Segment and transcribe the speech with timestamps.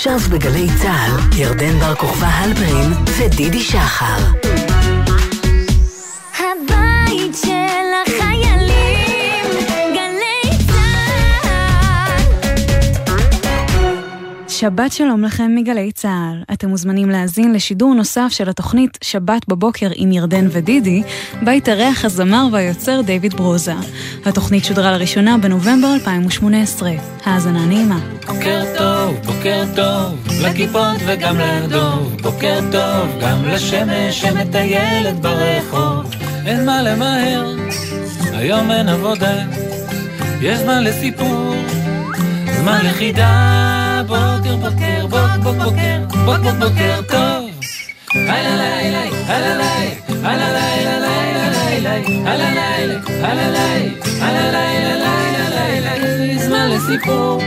[0.00, 4.16] עכשיו בגלי צה"ל, ירדן בר כוכבא הלפרין ודידי שחר.
[6.38, 7.79] הבית של
[14.60, 16.42] שבת שלום לכם מגלי צה"ל.
[16.52, 21.02] אתם מוזמנים להאזין לשידור נוסף של התוכנית שבת בבוקר עם ירדן ודידי,
[21.42, 23.74] בה התארח הזמר והיוצר דיוויד ברוזה.
[24.24, 26.90] התוכנית שודרה לראשונה בנובמבר 2018.
[27.24, 27.98] האזנה נעימה.
[28.26, 32.16] בוקר טוב, בוקר טוב, לכיפות וגם לדוב.
[32.22, 36.14] בוקר טוב, גם לשמש שמטיילת ברחוב.
[36.46, 37.54] אין מה למהר,
[38.32, 39.44] היום אין עבודה.
[40.40, 41.54] יש זמן לסיפור,
[42.60, 43.79] זמן לחידה.
[44.10, 47.50] בוקר, בוקר, בוק, בוק, בוקר, בוק, בוק, בוקר טוב.
[48.14, 51.94] הלא לילה, הלא לילה, הלא לילה, לילה, לילה,
[52.30, 54.94] הלא לילה, הלא לילה, הלא לילה,
[55.48, 57.42] לילה, לילה, זמן לסיפור.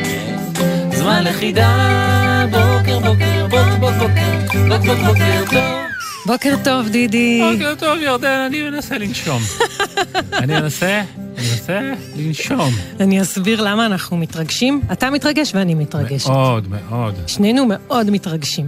[0.94, 5.93] זמן לחידה, בוקר בוקר, בוק בוק בוקר, בוק בוק בוקר טוב.
[6.26, 7.42] בוקר טוב, דידי.
[7.52, 9.42] בוקר טוב ירדן, אני מנסה לנשום.
[10.42, 11.80] אני מנסה, אני מנסה
[12.16, 12.74] לנשום.
[13.00, 14.82] אני אסביר למה אנחנו מתרגשים.
[14.92, 16.30] אתה מתרגש ואני מתרגשת.
[16.30, 17.16] מאוד מאוד.
[17.28, 18.68] שנינו מאוד מתרגשים.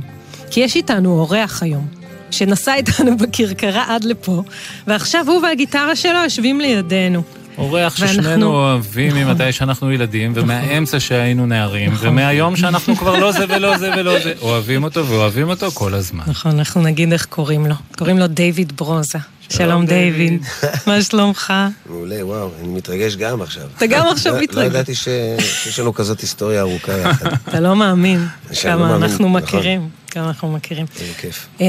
[0.51, 1.87] כי יש איתנו אורח היום,
[2.31, 4.43] שנסע איתנו בכרכרה עד לפה,
[4.87, 7.23] ועכשיו הוא והגיטרה שלו יושבים לידינו.
[7.57, 13.77] אורח ששנינו אוהבים ממתי שאנחנו ילדים, ומהאמצע שהיינו נערים, ומהיום שאנחנו כבר לא זה ולא
[13.77, 14.33] זה ולא זה.
[14.41, 16.23] אוהבים אותו ואוהבים אותו כל הזמן.
[16.27, 17.75] נכון, אנחנו נגיד איך קוראים לו.
[17.97, 19.19] קוראים לו דיוויד ברוזה.
[19.49, 20.43] שלום דיוויד.
[20.87, 21.53] מה שלומך?
[21.89, 23.63] מעולה, וואו, אני מתרגש גם עכשיו.
[23.77, 24.57] אתה גם עכשיו לא- מתרגש.
[24.57, 27.29] לא ידעתי שיש לנו כזאת היסטוריה ארוכה יחד.
[27.49, 29.41] אתה לא מאמין לא כמה מאמין, אנחנו נכון.
[29.41, 29.89] מכירים.
[30.15, 30.85] כמה אנחנו מכירים.
[30.99, 31.47] איזה כיף.
[31.61, 31.65] אה,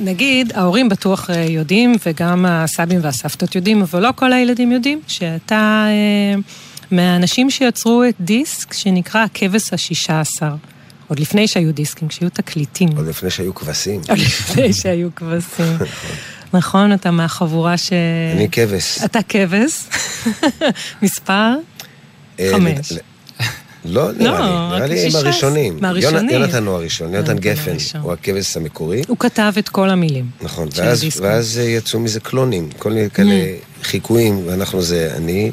[0.00, 5.86] נגיד, ההורים בטוח אה, יודעים, וגם הסבים והסבתות יודעים, אבל לא כל הילדים יודעים, שאתה
[5.88, 6.40] אה,
[6.90, 10.54] מהאנשים שיצרו את דיסק שנקרא הכבש השישה עשר.
[11.08, 12.88] עוד לפני שהיו דיסקים, כשהיו תקליטים.
[12.96, 14.00] עוד לפני שהיו כבשים.
[14.10, 15.76] עוד לפני שהיו כבשים.
[16.54, 17.92] נכון, אתה מהחבורה ש...
[18.36, 18.98] אני כבש.
[19.04, 19.82] אתה כבש.
[21.02, 21.54] מספר?
[22.50, 22.92] חמש.
[23.84, 25.78] לא, נראה לי, רק נראה לי הם הראשונים.
[25.80, 26.28] מהראשונים.
[26.28, 27.76] יונ- יונתן הוא הראשון, יונתן גפן.
[28.00, 29.02] הוא הכבש המקורי.
[29.08, 30.26] הוא כתב את כל המילים.
[30.42, 30.68] נכון,
[31.20, 33.34] ואז- יצאו מזה קלונים, כל מיני כאלה
[33.82, 35.52] חיקויים, ואנחנו זה אני,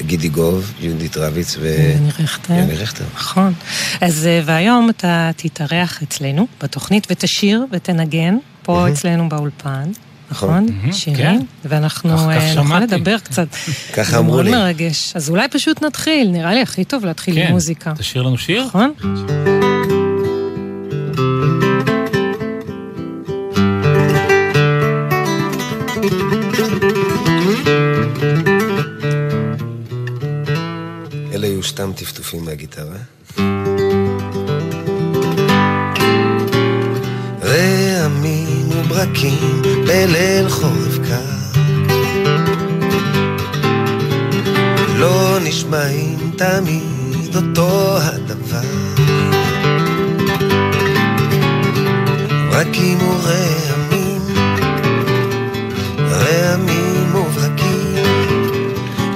[0.00, 2.52] גידי גוב, יהודית רביץ יוני רכטר.
[2.54, 3.04] ויוני רכטר.
[3.14, 3.52] נכון.
[4.00, 9.90] אז אה, והיום אתה תתארח אצלנו בתוכנית ותשיר ותנגן פה אצלנו באולפן.
[10.32, 10.66] נכון?
[10.66, 11.44] מהמם, שירים, כן.
[11.64, 12.80] ואנחנו אה, נוכל.
[12.80, 13.48] לדבר קצת.
[13.96, 14.50] ככה זה אמרו מאוד לי.
[14.50, 15.12] מרגש.
[15.14, 17.92] אז אולי פשוט נתחיל, נראה לי הכי טוב להתחיל עם כן, מוזיקה.
[17.96, 18.64] תשאיר לנו שיר?
[18.66, 18.92] נכון?
[31.34, 32.96] אלה היו סתם טפטופים מהגיטרה.
[38.92, 41.60] וברקים בליל חורף קר.
[44.96, 48.68] לא נשמעים תמיד אותו הדבר.
[52.50, 54.20] ברקים ורעמים
[55.98, 58.04] רעמים וברקים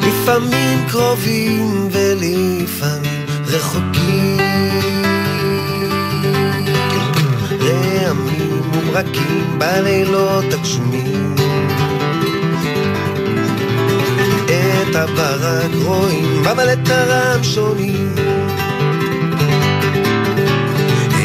[0.02, 4.05] לפעמים קרובים ולפעמים רחוקים.
[8.88, 11.34] וברקים בלילות הגשומים.
[14.90, 18.14] את הברק רואים, אבל את הרם שונים.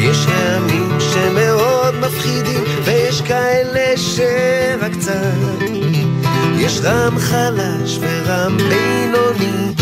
[0.00, 5.62] יש רעמים שמאוד מפחידים, ויש כאלה שרק קצת.
[6.58, 9.72] יש רעם חלש ורעם בינוני,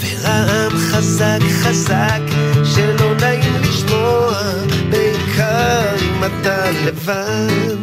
[0.00, 2.20] ורעם חזק חזק,
[2.64, 4.34] שלא נעים לשמוע,
[4.90, 5.19] בעיקר
[6.02, 7.76] אם אתה לבד.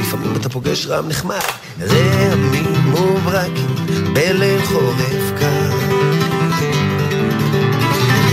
[0.00, 1.36] לפעמים אתה פוגש רעם נחמד,
[1.80, 3.76] רעמים וברקים,
[4.12, 5.70] בליל חורף קר.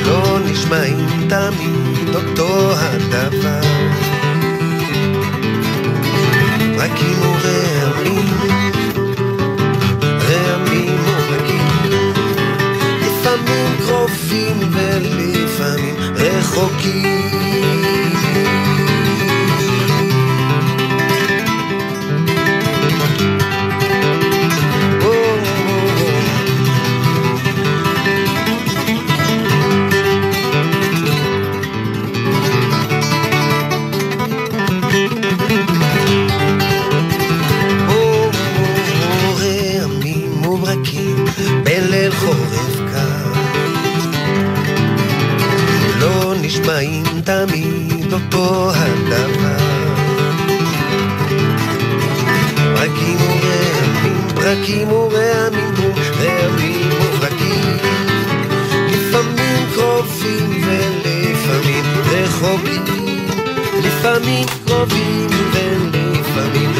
[0.06, 3.62] לא נשמעים תמיד אותו הדבר.
[6.78, 8.26] ברקים ורעמים
[10.04, 11.68] רעמים וברקים,
[13.02, 18.15] לפעמים קרובים ולפעמים רחוקים.
[47.26, 49.66] תמיד אותו הדבר.
[52.74, 55.74] ברקים ורעמים, ברקים ורעמים
[56.20, 57.78] ורעמים וברקים.
[58.88, 63.28] לפעמים קרובים ולפעמים רחוקים.
[63.84, 66.75] לפעמים קרובים ולפעמים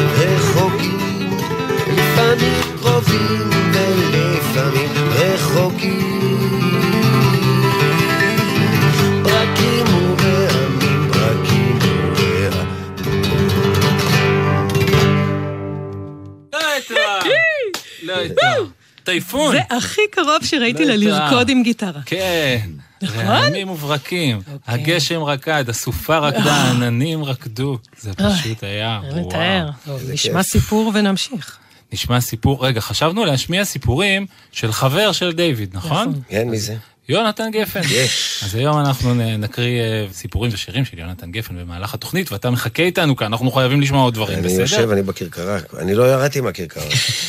[19.20, 19.56] טייפון.
[19.56, 20.96] זה הכי קרוב שראיתי לה.
[20.96, 22.00] לרקוד עם גיטרה.
[22.06, 22.70] כן.
[23.02, 24.40] רעמים וברקים.
[24.66, 27.78] הגשם רקד, הסופה רקדה, העננים רקדו.
[28.00, 29.98] זה פשוט היה, וואו.
[30.12, 31.58] נשמע סיפור ונמשיך.
[31.92, 36.20] נשמע סיפור, רגע, חשבנו להשמיע סיפורים של חבר של דיוויד, נכון?
[36.28, 36.76] כן, מי זה?
[37.08, 37.80] יונתן גפן.
[37.90, 38.40] יש.
[38.44, 43.16] אז היום אנחנו נקריא אה, סיפורים ושירים של יונתן גפן במהלך התוכנית, ואתה מחכה איתנו
[43.16, 44.92] כאן, אנחנו חייבים לשמוע עוד דברים, אני יושב, בסדר?
[44.92, 45.58] אני בכרכרה.
[45.78, 46.84] אני לא ירדתי מהכרכרה.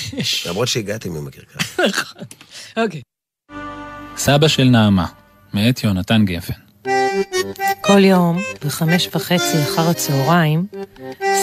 [0.50, 1.88] למרות שהגעתי מהכרכרה.
[2.84, 3.02] אוקיי.
[4.18, 5.06] סבא של נעמה,
[5.54, 6.54] מאת יונתן גפן.
[7.82, 10.68] כל יום, בחמש וחצי אחר הצהריים,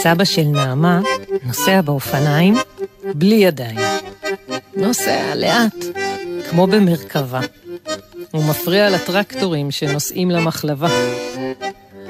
[0.03, 1.01] סבא של נעמה
[1.43, 2.55] נוסע באופניים
[3.15, 3.79] בלי ידיים.
[4.77, 5.85] נוסע לאט,
[6.51, 7.41] כמו במרכבה.
[8.31, 10.89] הוא מפריע לטרקטורים שנוסעים למחלבה.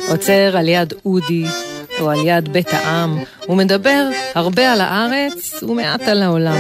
[0.09, 1.47] עוצר על יד אודי
[2.01, 6.57] או על יד בית העם, הוא מדבר הרבה על הארץ ומעט על העולם.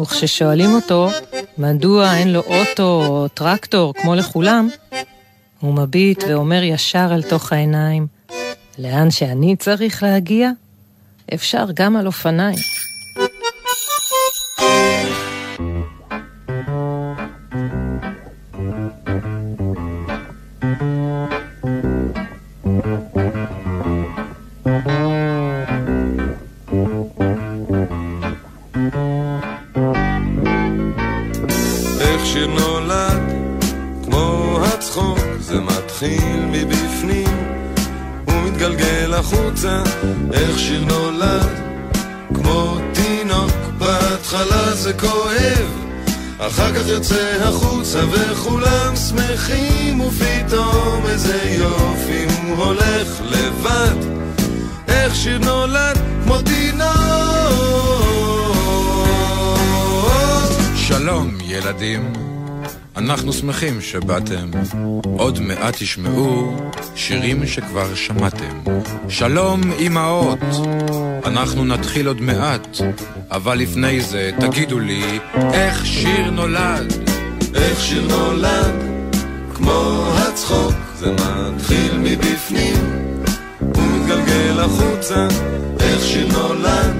[0.00, 1.08] וכששואלים אותו
[1.58, 4.68] מדוע אין לו אוטו או טרקטור כמו לכולם,
[5.60, 8.06] הוא מביט ואומר ישר אל תוך העיניים,
[8.78, 10.50] לאן שאני צריך להגיע,
[11.34, 12.85] אפשר גם על אופניים.
[32.36, 33.22] שיר נולד,
[34.04, 37.28] כמו הצחוק, זה מתחיל מבפנים
[38.28, 39.82] ומתגלגל החוצה.
[40.32, 41.48] איך שיר נולד,
[42.34, 45.68] כמו תינוק, בהתחלה זה כואב,
[46.38, 53.96] אחר כך יוצא החוצה וכולם שמחים, ופתאום איזה יופי הוא הולך לבד.
[54.88, 56.86] איך שיר נולד, כמו תינוק.
[60.76, 62.25] שלום, ילדים.
[62.96, 64.50] אנחנו שמחים שבאתם.
[65.02, 66.56] עוד מעט תשמעו
[66.94, 68.58] שירים שכבר שמעתם.
[69.08, 70.38] שלום, אמהות.
[71.24, 72.76] אנחנו נתחיל עוד מעט,
[73.30, 75.18] אבל לפני זה תגידו לי
[75.52, 76.92] איך שיר נולד.
[77.54, 78.74] איך שיר נולד,
[79.54, 82.76] כמו הצחוק, זה מתחיל מבפנים,
[83.60, 85.28] ומתגלגל החוצה,
[85.80, 86.96] איך שיר נולד,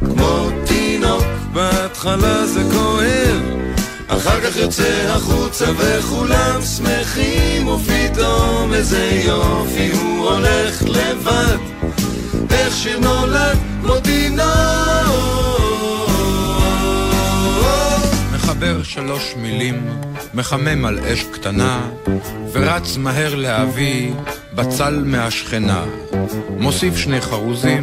[0.00, 3.59] כמו תינוק, בהתחלה זה כואב,
[4.16, 11.56] אחר כך יוצא החוצה וכולם שמחים, ופתאום איזה יופי הוא הולך לבד,
[12.50, 14.46] איך שיר נולד, כמו תינוק.
[18.32, 19.86] מחבר שלוש מילים,
[20.34, 21.80] מחמם על אש קטנה,
[22.52, 24.12] ורץ מהר להביא
[24.54, 25.84] בצל מהשכנה.
[26.58, 27.82] מוסיף שני חרוזים,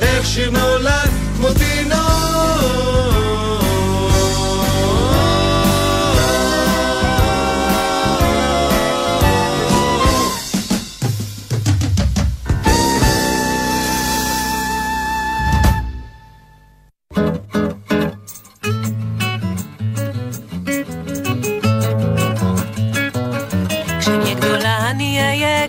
[0.00, 2.40] איך שיר נולד כמו תינוק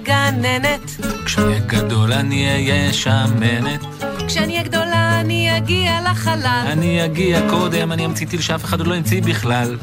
[0.03, 0.91] גננת,
[1.25, 3.90] כשאהיה גדול אני אהיה שמנת,
[4.31, 6.63] כשאני אהיה גדולה אני אגיע לחלל.
[6.65, 9.77] אני אגיע קודם, אני המציא טיל שאף אחד עוד לא המציא בכלל.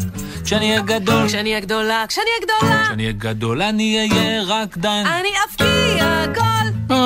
[0.45, 5.05] כשאני אהיה גדול, כשאני אהיה גדולה, כשאני אהיה גדולה, כשאני אהיה גדול אני אהיה רקדן.
[5.07, 6.97] אני אבקיע גול.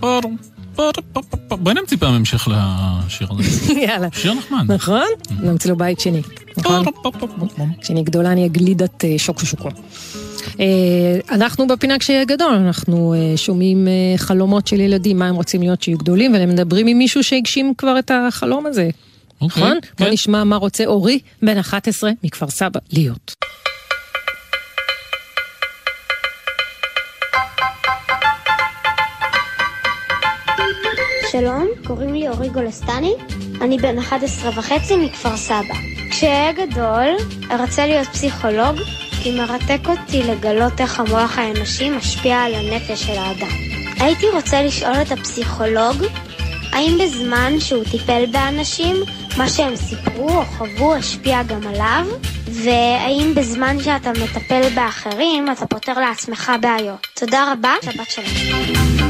[0.00, 0.36] פרום.
[1.48, 3.72] בואי נמציא פעם המשך לשיר הזה.
[3.86, 4.08] יאללה.
[4.12, 4.72] שיר נחמד.
[4.72, 5.06] נכון?
[5.40, 6.22] נמציא לו בית שני,
[6.56, 6.84] נכון?
[7.80, 9.68] כשאני גדולה אני אהיה גלידת אה, שוקו שוקו.
[10.60, 15.62] אה, אנחנו בפינה כשיהיה גדול, אנחנו אה, שומעים אה, חלומות של ילדים, מה הם רוצים
[15.62, 18.88] להיות שיהיו גדולים, ומדברים עם מישהו שהגשים כבר את החלום הזה.
[19.40, 19.78] אוקיי, נכון?
[19.82, 20.04] כן.
[20.04, 23.34] בוא נשמע מה רוצה אורי, בן 11, מכפר סבא, להיות.
[31.32, 33.12] שלום, קוראים לי אורי גולסטני,
[33.60, 35.74] אני בן 11 וחצי מכפר סבא.
[36.10, 37.06] כשאהיה גדול,
[37.50, 38.76] ארצה להיות פסיכולוג,
[39.24, 43.56] כי מרתק אותי לגלות איך המוח האנושי משפיע על הנפש של האדם.
[44.00, 45.96] הייתי רוצה לשאול את הפסיכולוג,
[46.72, 48.96] האם בזמן שהוא טיפל באנשים,
[49.36, 52.06] מה שהם סיפרו או חוו השפיע גם עליו?
[52.46, 57.06] והאם בזמן שאתה מטפל באחרים, אתה פותר לעצמך בעיות?
[57.14, 59.03] תודה רבה, שבת שלום.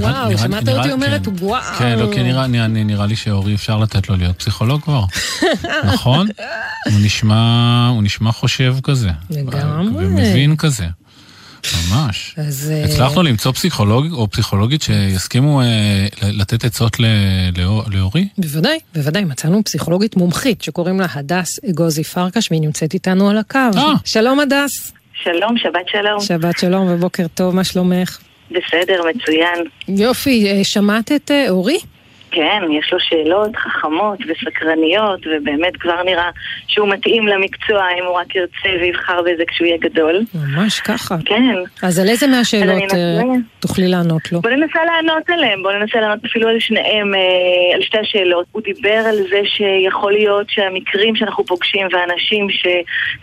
[0.00, 1.32] וואו, שמעת אותי אומרת כן.
[1.40, 1.62] וואו.
[1.78, 5.04] כן, לא, כי נראה, נראה, נראה לי שאורי אפשר לתת לו להיות פסיכולוג כבר,
[5.94, 6.26] נכון?
[6.84, 9.10] הוא נשמע, הוא נשמע חושב כזה.
[9.30, 10.06] לגמרי.
[10.06, 10.86] ומבין כזה.
[11.90, 12.34] ממש.
[12.36, 12.70] אז...
[12.74, 15.66] אה, הצלחנו למצוא פסיכולוג או פסיכולוגית שיסכימו אה,
[16.22, 17.04] לתת עצות ל-
[17.56, 18.28] לאור- לאורי?
[18.38, 23.58] בוודאי, בוודאי, מצאנו פסיכולוגית מומחית שקוראים לה הדס אגוזי פרקש והיא נמצאת איתנו על הקו.
[23.76, 23.92] אה.
[24.04, 24.92] שלום הדס.
[25.22, 26.20] שלום, שבת שלום.
[26.20, 28.18] שבת שלום ובוקר טוב, מה שלומך?
[28.50, 29.64] בסדר, מצוין.
[29.88, 31.78] יופי, אה, שמעת את אה, אורי?
[32.30, 36.30] כן, יש לו שאלות חכמות וסקרניות, ובאמת כבר נראה
[36.66, 40.20] שהוא מתאים למקצוע אם הוא רק ירצה ויבחר בזה כשהוא יהיה גדול.
[40.34, 41.14] ממש ככה.
[41.24, 41.54] כן.
[41.82, 43.22] אז על איזה מהשאלות אנסה.
[43.60, 44.40] תוכלי לענות לו?
[44.40, 48.46] בוא ננסה לענות עליהם, בוא ננסה לענות אפילו על שניהם, אה, על שתי השאלות.
[48.52, 52.66] הוא דיבר על זה שיכול להיות שהמקרים שאנחנו פוגשים והאנשים ש,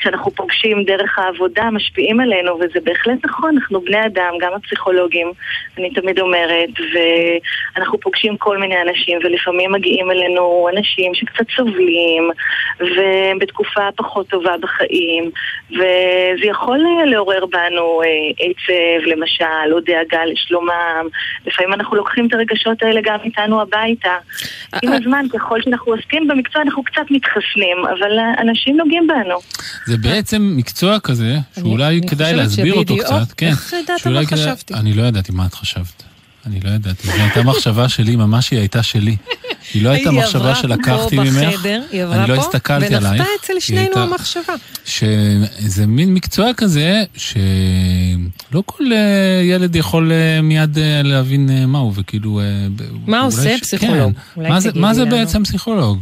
[0.04, 5.32] שאנחנו פוגשים דרך העבודה משפיעים עלינו, וזה בהחלט נכון, אנחנו בני אדם, גם הפסיכולוגים,
[5.78, 6.70] אני תמיד אומרת,
[7.76, 12.30] ואנחנו פוגשים כל מיני אנשים, ולפעמים מגיעים אלינו אנשים שקצת סובלים,
[12.80, 15.32] והם בתקופה פחות טובה בחיים,
[15.72, 18.08] וזה יכול אה, לעורר בנו אה,
[18.40, 21.06] עצב, למשל, או דאגה לשלומם.
[21.48, 24.16] לפעמים אנחנו לוקחים את הרגשות האלה גם איתנו הביתה.
[24.84, 29.38] עם הזמן, ככל שאנחנו עוסקים במקצוע, אנחנו קצת מתחסנים, אבל אה, אנשים נוגעים בנו.
[29.86, 33.32] זה בעצם מקצוע כזה, שאולי כדאי להסביר אותו קצת.
[33.38, 33.48] כן.
[33.48, 34.74] איך ידעת מה חשבתי?
[34.74, 36.15] אני לא ידעתי מה את חשבת.
[36.46, 37.08] אני לא ידעתי.
[37.08, 39.16] זו הייתה מחשבה שלי, ממש היא הייתה שלי.
[39.74, 41.34] היא לא הייתה מחשבה שלקחתי ממך.
[41.56, 43.06] בחדר, היא עברה אני לא פה, הסתכלתי עלייך.
[43.12, 44.54] ונפתה אצל שנינו המחשבה.
[44.86, 48.98] שזה מין מקצוע כזה, שלא כל אה,
[49.44, 52.42] ילד יכול אה, מיד אה, להבין אה, מהו, וכאילו...
[53.08, 54.14] מה עושה ש- פסיכולוג?
[54.36, 54.50] כן.
[54.50, 55.06] מה זה- מה.
[55.06, 56.00] בעצם פסיכולוג?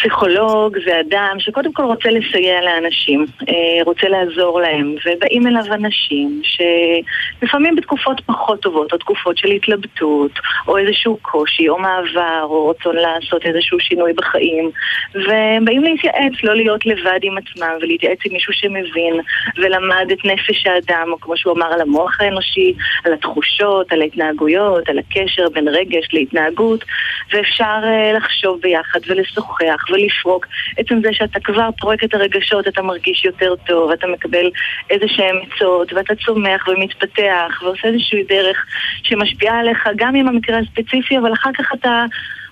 [0.00, 6.40] פסיכולוג זה אדם שקודם כל רוצה לסייע לאנשים, אה, רוצה לעזור להם, ובאים אליו אנשים
[6.42, 10.30] שלפעמים בתקופות פחות טובות, או תקופות של התלבטות,
[10.68, 14.70] או איזשהו קושי, או מעבר, או רצון לעשות איזשהו שינוי בחיים,
[15.14, 19.20] והם באים להתייעץ, לא להיות לבד עם עצמם, ולהתייעץ עם מישהו שמבין,
[19.56, 22.74] ולמד את נפש האדם, או כמו שהוא אמר, על המוח האנושי,
[23.04, 26.84] על התחושות, על ההתנהגויות, על הקשר בין רגש להתנהגות,
[27.32, 30.46] ואפשר אה, לחשוב ביחד ולשוחח ולפרוק.
[30.76, 34.50] עצם זה שאתה כבר פורק את הרגשות, אתה מרגיש יותר טוב, אתה מקבל
[34.90, 38.66] איזה שהם עצות, ואתה צומח ומתפתח, ועושה איזושהי דרך
[39.02, 42.04] שמשפיעה עליך גם עם המקרה הספציפי, אבל אחר כך אתה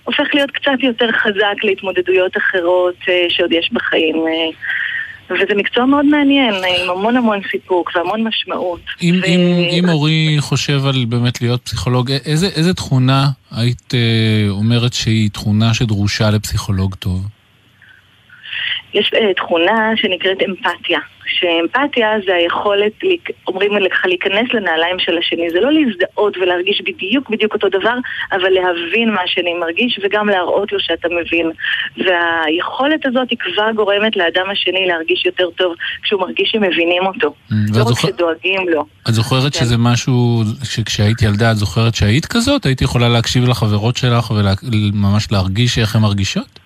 [0.05, 4.17] הופך להיות קצת יותר חזק להתמודדויות אחרות אה, שעוד יש בחיים.
[4.17, 4.51] אה.
[5.31, 8.81] וזה מקצוע מאוד מעניין, עם המון המון סיפוק והמון משמעות.
[9.03, 9.41] אם, ו- אם,
[9.71, 15.75] אם אורי חושב על באמת להיות פסיכולוג, איזה, איזה תכונה היית אה, אומרת שהיא תכונה
[15.75, 17.27] שדרושה לפסיכולוג טוב?
[18.95, 22.93] יש אה, תכונה שנקראת אמפתיה, שאמפתיה זה היכולת,
[23.47, 27.95] אומרים לך להיכנס לנעליים של השני, זה לא להזדהות ולהרגיש בדיוק בדיוק אותו דבר,
[28.33, 31.51] אבל להבין מה השני מרגיש וגם להראות לו שאתה מבין.
[31.97, 37.29] והיכולת הזאת היא כבר גורמת לאדם השני להרגיש יותר טוב כשהוא מרגיש שמבינים אותו.
[37.51, 38.85] Mm, לא רק זוכר- שדואגים לו.
[39.09, 39.61] את זוכרת כן.
[39.61, 42.67] שזה משהו שכשהיית ילדה את זוכרת שהיית כזאת?
[42.67, 46.64] היית יכולה להקשיב לחברות שלך וממש להרגיש איך הן מרגישות?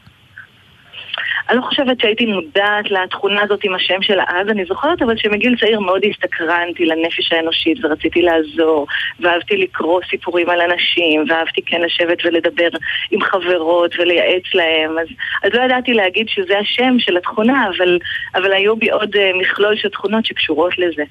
[1.49, 5.57] אני לא חושבת שהייתי מודעת לתכונה הזאת עם השם שלה אז, אני זוכרת אבל שמגיל
[5.61, 8.87] צעיר מאוד הסתקרנתי לנפש האנושית ורציתי לעזור,
[9.21, 12.69] ואהבתי לקרוא סיפורים על אנשים, ואהבתי כן לשבת ולדבר
[13.11, 15.09] עם חברות ולייעץ להם, אז,
[15.45, 17.99] אז לא ידעתי להגיד שזה השם של התכונה, אבל,
[18.35, 21.03] אבל היו בי עוד אה, מכלול של תכונות שקשורות לזה.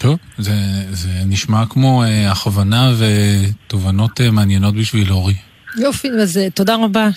[0.00, 0.52] טוב, זה,
[0.90, 5.34] זה נשמע כמו אה, הכוונה ותובנות אה, מעניינות בשביל אורי.
[5.76, 7.08] יופי, אז אה, תודה רבה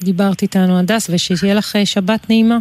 [0.00, 2.58] שדיברת איתנו, הדס, ושתהיה לך אה, שבת נעימה.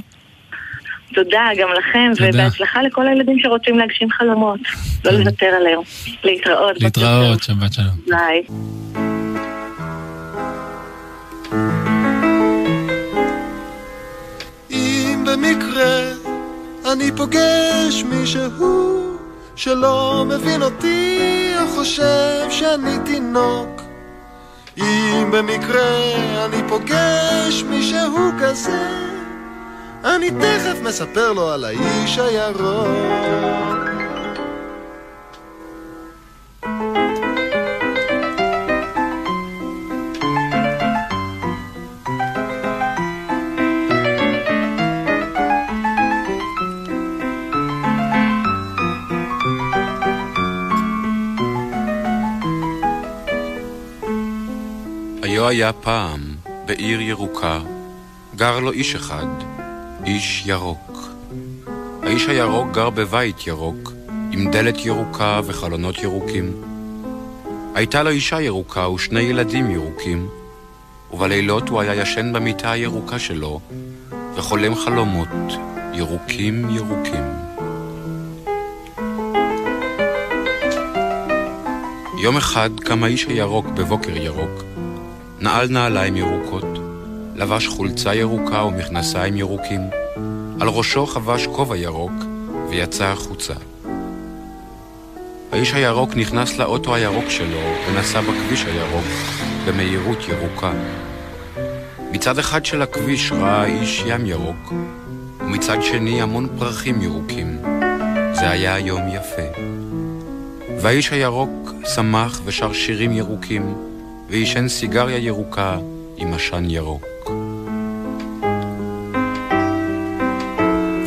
[1.13, 2.29] תודה גם לכם, תודה.
[2.29, 4.59] ובהצלחה לכל הילדים שרוצים להגשים חלומות.
[5.05, 5.79] לא לוותר עליהם.
[6.23, 6.81] להתראות.
[6.81, 7.57] להתראות, טוב.
[7.59, 7.95] שבת שלום.
[8.07, 8.43] ביי.
[15.27, 16.11] במקרה
[16.91, 19.17] אני פוגש מישהו
[19.55, 21.19] שלא מבין אותי
[21.61, 23.86] או חושב שאני תינוק
[24.77, 26.15] אם במקרה
[26.45, 28.87] אני פוגש מישהו כזה
[30.03, 33.96] אני תכף מספר לו על האיש הירוק
[55.37, 56.21] היה היה פעם,
[56.65, 57.59] בעיר ירוקה,
[58.35, 59.25] גר לו איש אחד,
[60.05, 61.09] איש ירוק.
[62.03, 63.91] האיש הירוק גר בבית ירוק,
[64.31, 66.51] עם דלת ירוקה וחלונות ירוקים.
[67.75, 70.27] הייתה לו אישה ירוקה ושני ילדים ירוקים,
[71.13, 73.59] ובלילות הוא היה ישן במיטה הירוקה שלו,
[74.35, 75.53] וחולם חלומות
[75.93, 77.23] ירוקים ירוקים.
[82.21, 84.63] יום אחד קם האיש הירוק בבוקר ירוק,
[85.41, 86.77] נעל נעליים ירוקות,
[87.35, 89.81] לבש חולצה ירוקה ומכנסיים ירוקים,
[90.59, 92.11] על ראשו חבש כובע ירוק
[92.69, 93.53] ויצא החוצה.
[95.51, 99.05] האיש הירוק נכנס לאוטו הירוק שלו ונסע בכביש הירוק
[99.67, 100.71] במהירות ירוקה.
[102.11, 104.73] מצד אחד של הכביש ראה האיש ים ירוק,
[105.39, 107.57] ומצד שני המון פרחים ירוקים.
[108.33, 109.61] זה היה יום יפה.
[110.81, 113.75] והאיש הירוק שמח ושר שירים ירוקים,
[114.29, 115.77] ועישן סיגריה ירוקה
[116.17, 117.05] עם עשן ירוק.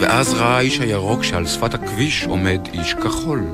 [0.01, 3.45] ואז ראה האיש הירוק שעל שפת הכביש עומד איש כחול.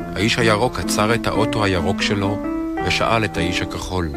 [0.00, 2.42] האיש הירוק עצר את האוטו הירוק שלו
[2.86, 4.10] ושאל את האיש הכחול: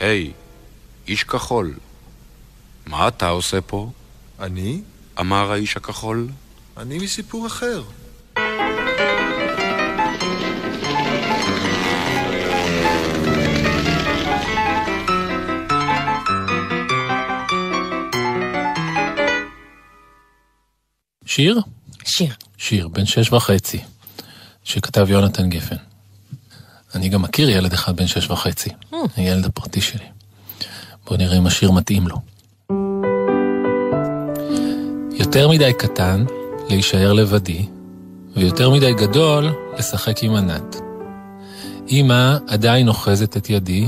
[0.00, 1.74] היי, hey, איש כחול,
[2.86, 3.90] מה אתה עושה פה?
[4.40, 4.80] אני?
[5.20, 6.28] אמר האיש הכחול.
[6.76, 7.82] אני מסיפור אחר.
[21.36, 21.60] שיר?
[22.04, 22.34] שיר.
[22.58, 23.78] שיר, בן שש וחצי,
[24.64, 25.76] שכתב יונתן גפן.
[26.94, 28.70] אני גם מכיר ילד אחד בן שש וחצי,
[29.16, 30.04] הילד הפרטי שלי.
[31.06, 32.16] בואו נראה אם השיר מתאים לו.
[35.18, 36.24] יותר מדי קטן
[36.68, 37.66] להישאר לבדי,
[38.36, 40.76] ויותר מדי גדול לשחק עם ענת.
[41.88, 43.86] אמא עדיין אוחזת את ידי,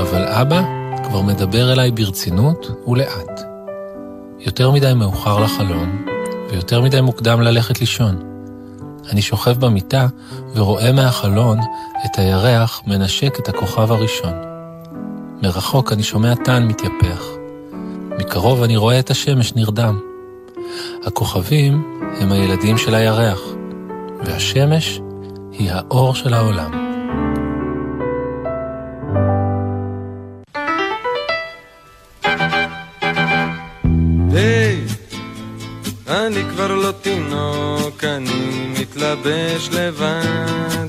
[0.00, 0.62] אבל אבא
[1.04, 3.40] כבר מדבר אליי ברצינות ולאט.
[4.38, 6.15] יותר מדי מאוחר לחלום,
[6.50, 8.16] ויותר מדי מוקדם ללכת לישון.
[9.12, 10.06] אני שוכב במיטה
[10.54, 11.58] ורואה מהחלון
[12.04, 14.32] את הירח מנשק את הכוכב הראשון.
[15.42, 17.24] מרחוק אני שומע טן מתייפח.
[18.18, 20.00] מקרוב אני רואה את השמש נרדם.
[21.06, 23.40] הכוכבים הם הילדים של הירח,
[24.24, 25.00] והשמש
[25.52, 26.85] היא האור של העולם.
[39.26, 40.86] מתלבש לבד,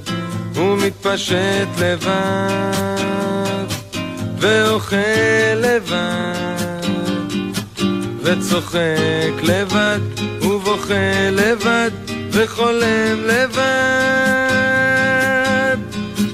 [0.53, 3.65] ומתפשט לבד,
[4.39, 4.97] ואוכל
[5.55, 6.81] לבד,
[8.21, 9.99] וצוחק לבד,
[10.41, 11.91] ובוכה לבד,
[12.31, 13.57] וחולם לבד,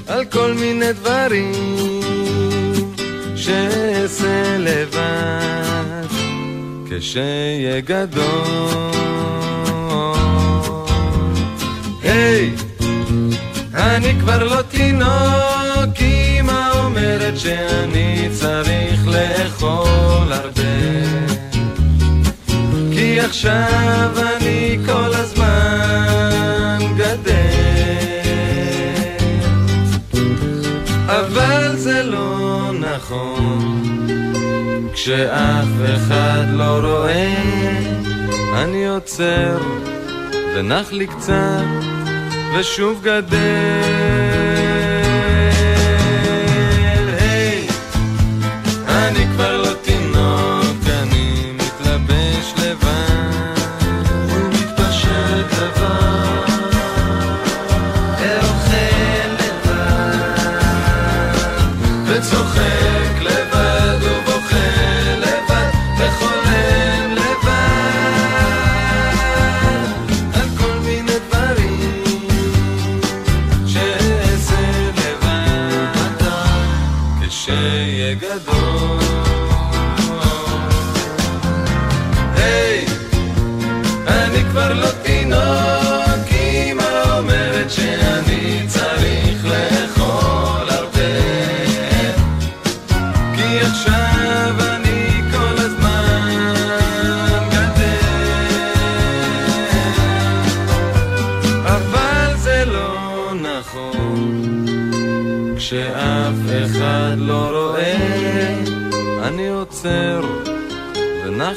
[0.06, 2.00] על כל מיני דברים
[3.36, 6.04] שאעשה לבד.
[6.90, 8.94] כשהיה גדול.
[12.14, 12.54] היי,
[13.74, 20.62] אני כבר לא תינוק, אמא אומרת שאני צריך לאכול הרבה.
[22.92, 27.34] כי עכשיו אני כל הזמן גדל.
[31.06, 33.82] אבל זה לא נכון.
[34.92, 37.34] כשאף אחד לא רואה,
[38.54, 39.58] אני עוצר
[40.56, 42.03] ונח לי קצת
[42.54, 43.38] ושוב גדל.
[47.18, 47.66] היי,
[48.88, 53.58] אני כבר לא תינוק, אני מתלבש לבד
[54.28, 56.50] ומתפשט לבד,
[58.18, 60.14] ואוכל לבד,
[62.06, 62.63] וצוחק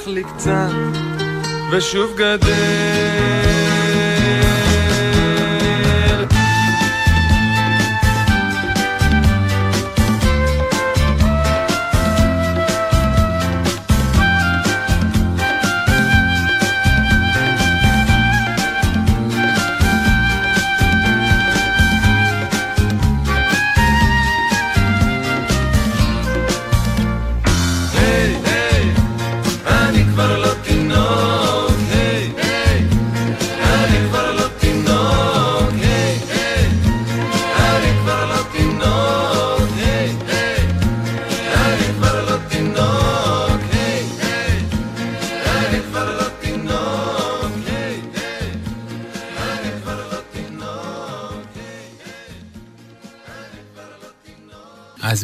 [0.07, 0.69] לי קצת,
[1.71, 3.66] ושוב גדל.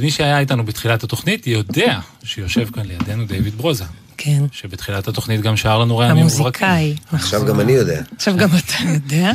[0.03, 3.83] מי שהיה איתנו בתחילת התוכנית יודע שיושב כאן לידינו דיוויד ברוזה.
[4.17, 4.43] כן.
[4.51, 6.67] שבתחילת התוכנית גם שר לנו רעמים וברקים.
[6.67, 6.95] המוזיקאי.
[7.11, 8.01] עכשיו גם אני יודע.
[8.15, 9.31] עכשיו גם אתה יודע.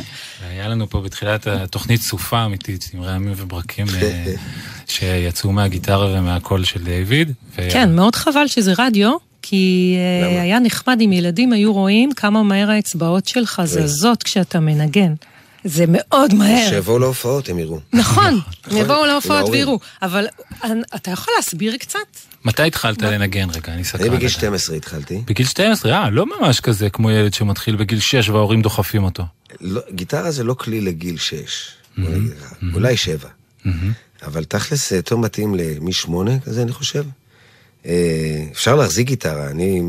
[0.49, 4.33] היה לנו פה בתחילת התוכנית סופה אמיתית עם רעמים וברקים אה,
[4.87, 7.31] שיצאו מהגיטרה ומהקול של דיוויד.
[7.55, 12.71] כן, מאוד חבל שזה רדיו, כי אה, היה נחמד אם ילדים היו רואים כמה מהר
[12.71, 15.13] האצבעות שלך זזות כשאתה מנגן.
[15.63, 16.69] זה מאוד מהר.
[16.69, 17.79] שיבואו להופעות, הם יראו.
[17.93, 19.49] נכון, הם יבואו להופעות.
[19.49, 19.79] ויראו.
[20.01, 20.27] אבל
[20.95, 21.99] אתה יכול להסביר קצת?
[22.45, 23.73] מתי התחלת לנגן רגע?
[23.73, 24.01] אני סקרן.
[24.01, 24.39] אני בגיל לדעת.
[24.39, 25.21] 12 התחלתי.
[25.25, 29.23] בגיל 12, אה, לא ממש כזה כמו ילד שמתחיל בגיל 6 וההורים דוחפים אותו.
[29.61, 32.55] לא, גיטרה זה לא כלי לגיל 6, בוא נגיד ככה.
[32.73, 33.29] אולי 7.
[34.25, 36.11] אבל תכלס זה יותר מתאים למ-8
[36.45, 37.03] כזה, אני חושב.
[37.85, 39.49] אה, אפשר להחזיק גיטרה.
[39.49, 39.81] אני,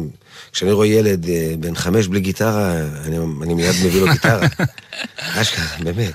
[0.53, 2.75] כשאני רואה ילד אה, בן חמש בלי גיטרה,
[3.05, 4.47] אני, אני מיד מביא לו גיטרה.
[5.19, 6.13] אשכרה, באמת.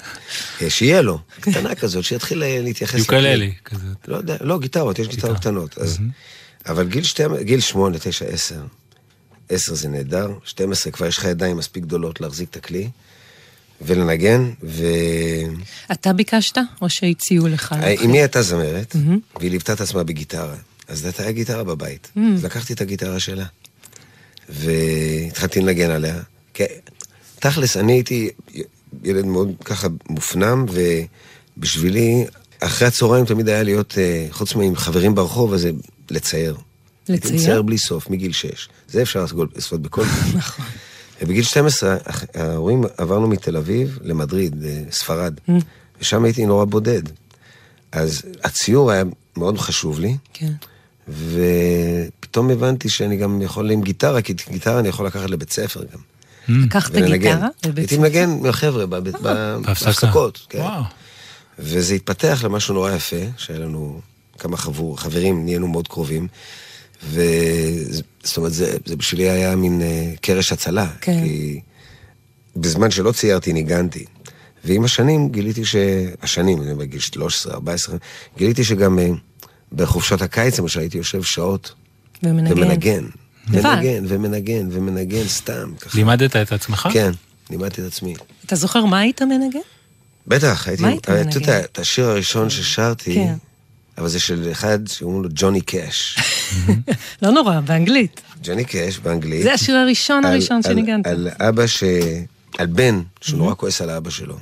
[0.62, 3.00] אה, שיהיה לו, קטנה כזאת, שיתחיל אה, להתייחס...
[3.00, 3.54] יוקללי.
[3.66, 3.88] כזה.
[4.08, 5.78] לא יודע, לא, גיטרות, יש גיטרות קטנות.
[5.78, 5.98] אז,
[6.68, 8.56] אבל גיל, שתי, גיל 8, 9, 10,
[9.50, 12.90] 10 זה נהדר, 12 כבר יש לך ידיים מספיק גדולות להחזיק את הכלי
[13.82, 14.84] ולנגן, ו...
[15.92, 17.76] אתה ביקשת, או שהציעו לך?
[18.06, 19.20] אמי הייתה זמרת, מהמם.
[19.40, 20.56] והיא ליוותה את עצמה בגיטרה.
[20.88, 22.12] אז הייתה גיטרה בבית.
[22.18, 22.20] Mm.
[22.36, 23.46] אז לקחתי את הגיטרה שלה,
[24.49, 26.19] והתחלתי לנגן עליה.
[26.53, 26.65] כן,
[27.39, 28.29] תכלס, אני הייתי
[29.03, 30.65] ילד מאוד ככה מופנם,
[31.58, 32.25] ובשבילי,
[32.60, 35.71] אחרי הצהריים תמיד היה להיות, אה, חוץ מעם חברים ברחוב, אז זה
[36.12, 36.58] לצייר.
[37.10, 37.36] לצייר?
[37.36, 38.69] מצייר בלי סוף, מגיל 6.
[38.89, 40.38] זה אפשר לעשות- בכל גיל.
[40.38, 40.65] נכון.
[41.21, 45.51] ובגיל 12, הח- ההורים עברנו מתל אביב למדריד, אה, ספרד, Mm.
[46.01, 47.01] ושם הייתי נורא בודד.
[47.91, 49.03] אז הציור היה
[49.38, 50.51] מאוד חשוב לי, כן.
[51.08, 56.00] ופתאום הבנתי שאני גם יכול עם גיטרה, כי גיטרה אני יכול לקחת לבית ספר גם.
[56.63, 56.91] לקחת.
[56.96, 57.98] גיטרה הייתי?
[57.98, 59.86] מנגן עם החבר'ה בב- ב- בהפסקה.
[59.86, 60.46] בהפסקות.
[60.50, 60.63] כן.
[61.60, 64.00] וזה התפתח למשהו נורא יפה, שהיה לנו
[64.39, 66.28] כמה חבור, חברים, נהיינו מאוד קרובים.
[67.10, 70.88] וזאת אומרת, זה, זה בשבילי היה מין אה, קרש הצלה.
[71.02, 71.24] כן.
[71.24, 71.60] כי
[72.56, 74.06] בזמן שלא ציירתי, ניגנתי.
[74.65, 75.76] ועם השנים גיליתי ש...
[76.22, 77.96] השנים, אני בגיל 13, 14,
[78.38, 79.10] גיליתי שגם אה,
[79.76, 81.74] בחופשות הקיץ, למשל, הייתי יושב שעות
[82.24, 82.52] ומנגן.
[82.58, 83.06] ומנגן.
[83.54, 83.66] לבד.
[83.66, 85.74] מנגן ומנגן ומנגן סתם.
[85.82, 85.98] ככה.
[85.98, 86.88] לימדת את עצמך?
[86.94, 87.12] כן,
[87.50, 88.14] לימדתי את עצמי.
[88.46, 89.60] אתה זוכר מה היית מנגן?
[90.28, 90.84] בטח, הייתי...
[90.84, 91.30] מה היית מנגן?
[91.30, 93.36] אתה יודע, את השיר הראשון ששרתי, כן.
[93.98, 96.20] אבל זה של אחד שקוראים לו ג'וני קאש.
[97.22, 98.22] לא נורא, באנגלית.
[98.44, 99.44] ג'וני קאש באנגלית.
[99.44, 101.08] זה השיר הראשון הראשון שניגנת.
[101.08, 101.84] על אבא ש...
[102.58, 103.38] על בן שהוא Mm-hmm.
[103.38, 104.38] נורא כועס על אבא שלו.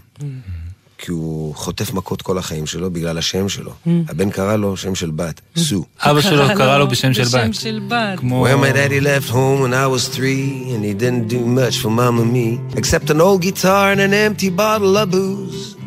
[1.04, 3.72] כי הוא חוטף מכות כל החיים שלו בגלל השם שלו.
[3.72, 3.90] Mm-hmm.
[4.08, 5.86] הבן קרא לו שם של בת, סו.
[6.00, 7.54] אבא שלו קרא לו בשם של בשם בת.
[7.54, 8.20] של בת.
[8.20, 8.48] כמו...
[8.48, 11.90] Well, my daddy left home when I was three, and he didn't do much for
[11.90, 15.78] mom and me, except an old guitar and an empty bottle of booze.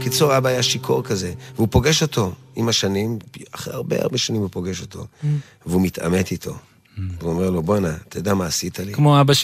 [0.00, 3.18] קיצור, אבא היה שיכור כזה, והוא פוגש אותו עם השנים,
[3.52, 5.06] אחרי הרבה הרבה שנים הוא פוגש אותו,
[5.66, 6.54] והוא מתעמת איתו.
[7.20, 8.92] והוא אומר לו, בואנה, אתה יודע מה עשית לי?
[8.94, 9.34] כמו אבא.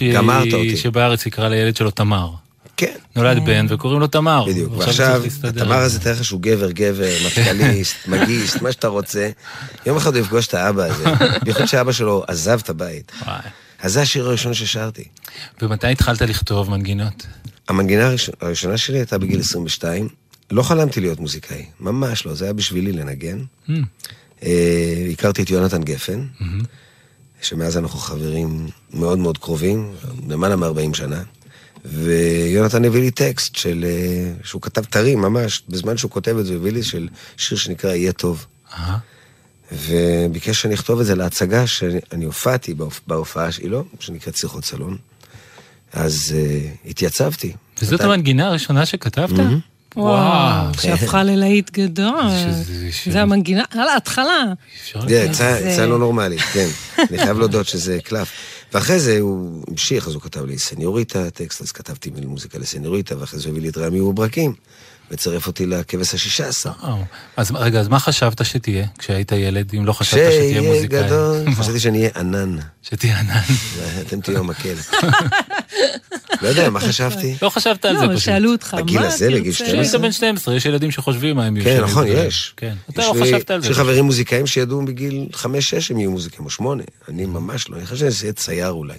[0.76, 2.30] שבארץ יקרא לילד שלו תמר.
[2.78, 2.94] כן.
[3.16, 4.44] נולד בן וקוראים לו תמר.
[4.48, 9.30] בדיוק, ועכשיו התמר הזה, תאר לך שהוא גבר, גבר, מטכליסט, מגיסט, מה שאתה רוצה.
[9.86, 11.04] יום אחד הוא יפגוש את האבא הזה,
[11.44, 13.12] בייחוד שאבא שלו עזב את הבית.
[13.82, 15.04] אז זה השיר הראשון ששרתי.
[15.62, 17.26] ומתי התחלת לכתוב מנגינות?
[17.68, 18.10] המנגינה
[18.40, 20.08] הראשונה, שלי הייתה בגיל 22.
[20.50, 23.38] לא חלמתי להיות מוזיקאי, ממש לא, זה היה בשבילי לנגן.
[23.68, 23.72] Hmm.
[24.42, 26.26] אה, הכרתי את יונתן גפן,
[27.42, 29.94] שמאז אנחנו חברים מאוד מאוד קרובים,
[30.28, 31.22] למעלה מ-40 שנה.
[31.84, 33.84] ויונתן הביא לי טקסט של...
[33.88, 37.58] אה, שהוא כתב טרי ממש, בזמן שהוא כותב את זה, הוא הביא לי של שיר
[37.58, 38.46] שנקרא "יהיה טוב".
[39.72, 44.96] וביקש שאני אכתוב את זה להצגה שאני הופעתי בהופ- בהופעה שלו, לא, שנקראת שיחות סלון.
[45.92, 47.52] אז uh, התייצבתי.
[47.82, 49.30] וזאת אתה- המנגינה הראשונה שכתבת?
[49.30, 49.58] מהמם.
[49.96, 50.74] וואו.
[50.82, 52.20] שהפכה ללהיט גדול.
[53.10, 54.44] זה המנגינה, על ההתחלה.
[55.08, 55.24] זה-
[55.72, 56.68] יצא לא נורמלי, כן.
[57.10, 58.32] אני חייב להודות שזה קלף.
[58.72, 63.40] ואחרי זה הוא המשיך, אז הוא כתב לי סניוריטה טקסט, אז כתבתי מוזיקה לסניוריטה, ואחרי
[63.40, 64.54] זה הביא לי את רמי וברקים,
[65.10, 66.70] וצירף אותי לכבש השישה עשר.
[67.36, 71.02] אז רגע, אז מה חשבת שתהיה כשהיית ילד, אם לא חשבת שתהיה שיהיה מוזיקאי?
[71.06, 72.56] גדול, חשבתי שאני אהיה ענן.
[72.82, 73.40] שתהיה ענן.
[74.06, 74.74] אתם תהיו המקל.
[76.42, 77.34] לא יודע, מה חשבתי?
[77.42, 78.20] לא חשבת על לא, זה פשוט.
[78.20, 79.54] שאלו אותך, בגיל מה הזה, בגיל תרצה?
[79.66, 79.82] 12?
[79.84, 81.64] כשהיית בן 12, יש ילדים שחושבים מה הם יהיו.
[81.64, 82.04] כן, נכון.
[82.08, 82.54] יש.
[82.56, 82.74] כן.
[82.90, 83.68] אתה יש לא לי- חשבת על יש זה.
[83.68, 86.82] לי חברים מוזיקאים שידעו בגיל חמש-שש הם יהיו מוזיקאים, או שמונה.
[87.08, 88.94] אני ממש לא, אני חושב שזה יהיה צייר אולי.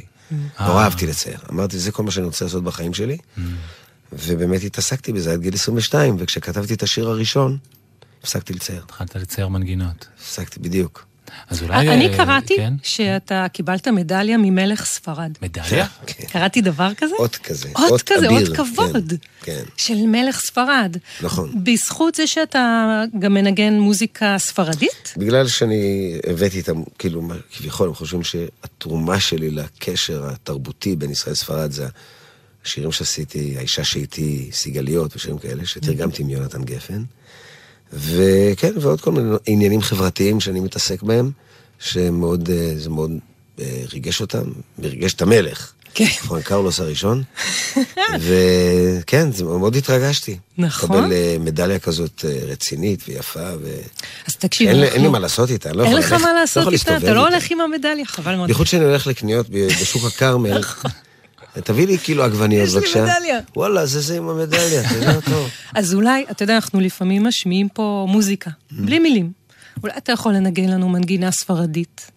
[0.59, 0.67] אה.
[0.67, 1.37] נורא אהבתי לצייר.
[1.51, 3.17] אמרתי, זה כל מה שאני רוצה לעשות בחיים שלי.
[4.13, 7.57] ובאמת התעסקתי בזה עד גיל 22, וכשכתבתי את השיר הראשון,
[8.21, 8.81] הפסקתי לצייר.
[8.83, 10.07] התחלת לצייר מנגינות.
[10.19, 11.05] הפסקתי בדיוק.
[11.49, 11.89] אז אולי...
[11.89, 12.73] אני אה, קראתי כן?
[12.83, 15.31] שאתה קיבלת מדליה ממלך ספרד.
[15.41, 15.87] מדליה?
[16.31, 17.15] קראתי דבר כזה?
[17.19, 17.69] אות כזה.
[17.75, 19.13] אות כזה, אות כבוד.
[19.41, 20.97] כן, כן, של מלך ספרד.
[21.21, 21.63] נכון.
[21.63, 25.13] בזכות זה שאתה גם מנגן מוזיקה ספרדית?
[25.17, 26.71] בגלל שאני הבאתי את ה...
[26.99, 27.21] כאילו,
[27.57, 31.87] כביכול, הם חושבים שהתרומה שלי לקשר התרבותי בין ישראל לספרד זה
[32.69, 37.03] השירים שעשיתי, האישה שאיתי, סיגליות ושירים כאלה, שתרגמתי מיונתן גפן.
[37.93, 41.31] וכן, ועוד כל מיני עניינים חברתיים שאני מתעסק בהם,
[41.79, 43.11] שמאוד, אה, זה מאוד
[43.59, 44.43] אה, ריגש אותם,
[44.79, 45.71] וריגש את המלך.
[45.93, 46.05] כן.
[46.05, 47.23] פרנק קרלוס הראשון.
[48.27, 50.37] וכן, זה מאוד התרגשתי.
[50.57, 50.89] נכון.
[50.89, 53.79] לקבל אה, מדליה כזאת רצינית ויפה, ו...
[54.27, 56.73] אז תקשיב, אין אנחנו- אין לי מה לעשות איתה, לא אין לך מה לא לעשות
[56.73, 57.27] איתה, אתה לא.
[57.27, 58.47] הולך עם המדליה, חבל מאוד.
[58.47, 60.61] בייחוד שאני הולך לקניות בשוק הכרמל,
[61.63, 63.03] תביא לי כאילו עגבניות יש לי בבקשה.
[63.03, 63.39] מדליה.
[63.55, 65.49] וואלה, זה זה עם המדליה, אתה יודע טוב.
[65.75, 69.31] אז אולי, אתה יודע, אנחנו לפעמים משמיעים פה מוזיקה, בלי מילים.
[69.83, 72.11] אולי אתה יכול לנגן לנו מנגינה ספרדית.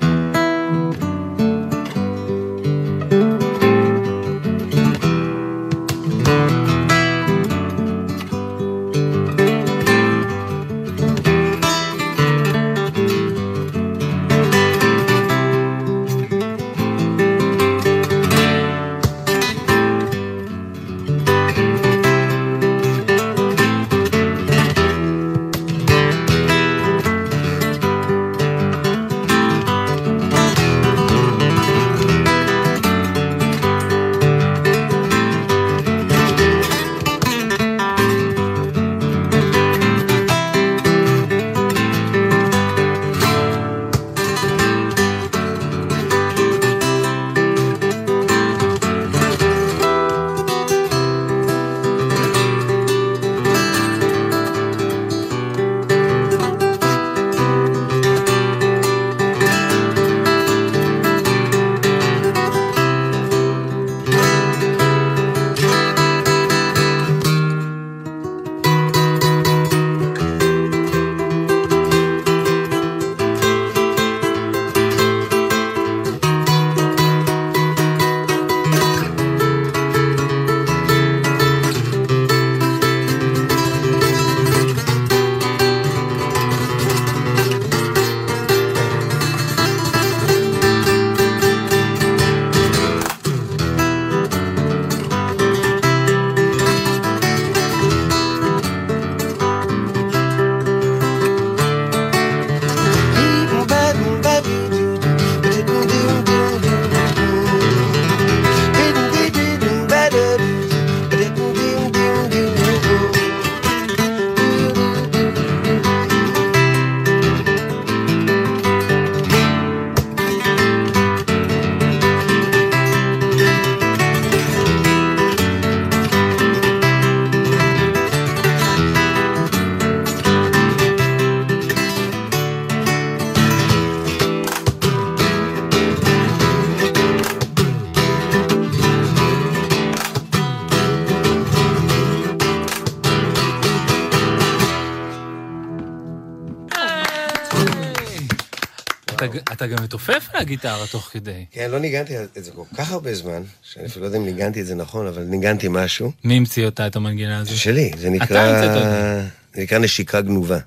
[149.64, 151.44] אתה- גם מתופף על הגיטרה תוך כדי.
[151.50, 154.60] כן, לא ניגנתי את זה כל כך הרבה זמן, שאני אפילו לא יודע אם ניגנתי
[154.60, 156.12] את זה נכון, אבל ניגנתי משהו.
[156.24, 157.50] מי המציא אותה, את המנגינה הזו?
[157.50, 158.40] זה שלי, זה אתה נקרא...
[158.40, 159.20] המצאת אותה.
[159.54, 160.58] זה נקרא נשיקה גנובה.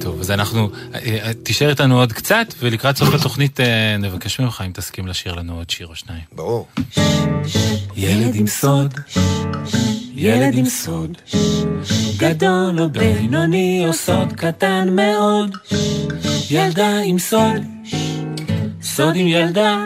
[0.00, 0.70] טוב, אז אנחנו...
[1.42, 5.70] תישאר איתנו עוד קצת, ולקראת סוף התוכנית אה, נבקש ממך אם תסכים לשיר לנו עוד
[5.70, 6.22] שיר או שניים.
[6.32, 6.68] ברור.
[7.96, 8.94] ילד עם סוד,
[10.14, 11.16] ילד עם סוד,
[12.16, 15.56] גדול או בינוני או סוד קטן מאוד,
[16.50, 17.62] ילדה עם סוד,
[18.82, 19.84] סוד עם ילדה,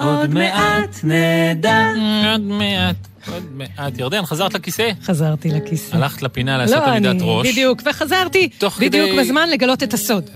[0.00, 1.92] עוד מעט נדע.
[2.32, 2.96] עוד מעט,
[3.32, 3.98] עוד מעט.
[3.98, 4.90] ירדן, חזרת לכיסא?
[5.02, 5.96] חזרתי לכיסא.
[5.96, 7.48] הלכת לפינה לעשות לא, עמידת אני- ראש.
[7.48, 10.30] בדיוק, וחזרתי בדיוק כדי- בזמן לגלות את הסוד.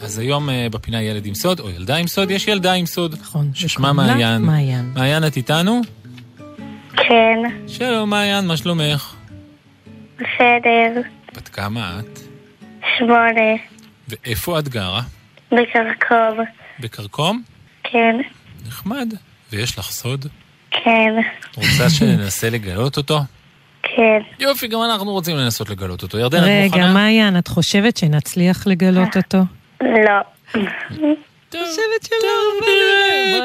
[0.00, 3.14] אז היום אה, בפינה ילד עם סוד, או ילדה עם סוד, יש ילדה עם סוד.
[3.20, 3.50] נכון.
[3.54, 4.42] ששמה מעיין.
[4.42, 4.92] מעיין.
[4.94, 5.80] מעיין, את איתנו?
[6.96, 9.14] כן, שלום מעיין, מה שלומך?
[10.16, 11.00] בסדר.
[11.36, 12.18] בת כמה את?
[12.98, 13.54] שמונה.
[14.08, 15.02] ואיפה את גרה?
[15.52, 16.38] בקרקוב.
[16.80, 17.42] בכרכום?
[17.84, 18.16] כן,
[18.66, 19.14] נחמד.
[19.52, 20.26] ויש לך סוד?
[20.70, 21.14] כן,
[21.56, 23.20] רוצה שננסה לגלות אותו?
[23.82, 24.18] כן.
[24.40, 26.18] יופי, גם אנחנו רוצים לנסות לגלות אותו.
[26.18, 26.92] ירדן, את רגע, מוכנה?
[26.92, 29.38] מעיין, את חושבת שנצליח לגלות אותו?
[29.80, 30.20] לא.
[31.50, 32.66] חושבת שלא,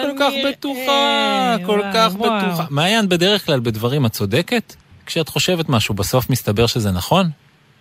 [0.03, 2.65] כל כך בטוחה, כל כך בטוחה.
[2.69, 4.75] מעיין, בדרך כלל בדברים את צודקת?
[5.05, 7.29] כשאת חושבת משהו, בסוף מסתבר שזה נכון?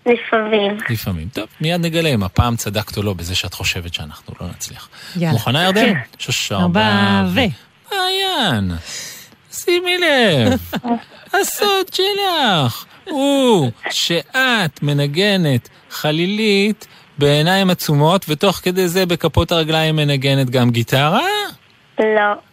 [0.07, 0.77] לפעמים.
[0.91, 1.29] לפעמים.
[1.33, 4.89] טוב, מיד נגלה אם הפעם צדקת או לא בזה שאת חושבת שאנחנו לא נצליח.
[5.17, 5.33] יאללה.
[5.33, 5.95] מוכנה ירדן?
[5.95, 6.01] כן.
[6.19, 7.41] שש ארבע ו...
[7.93, 8.71] מעיין,
[9.53, 10.61] שימי לב,
[11.41, 16.87] הסוד שלך הוא שאת מנגנת חלילית
[17.19, 21.21] בעיניים עצומות, ותוך כדי זה בכפות הרגליים מנגנת גם גיטרה?
[21.99, 22.05] לא.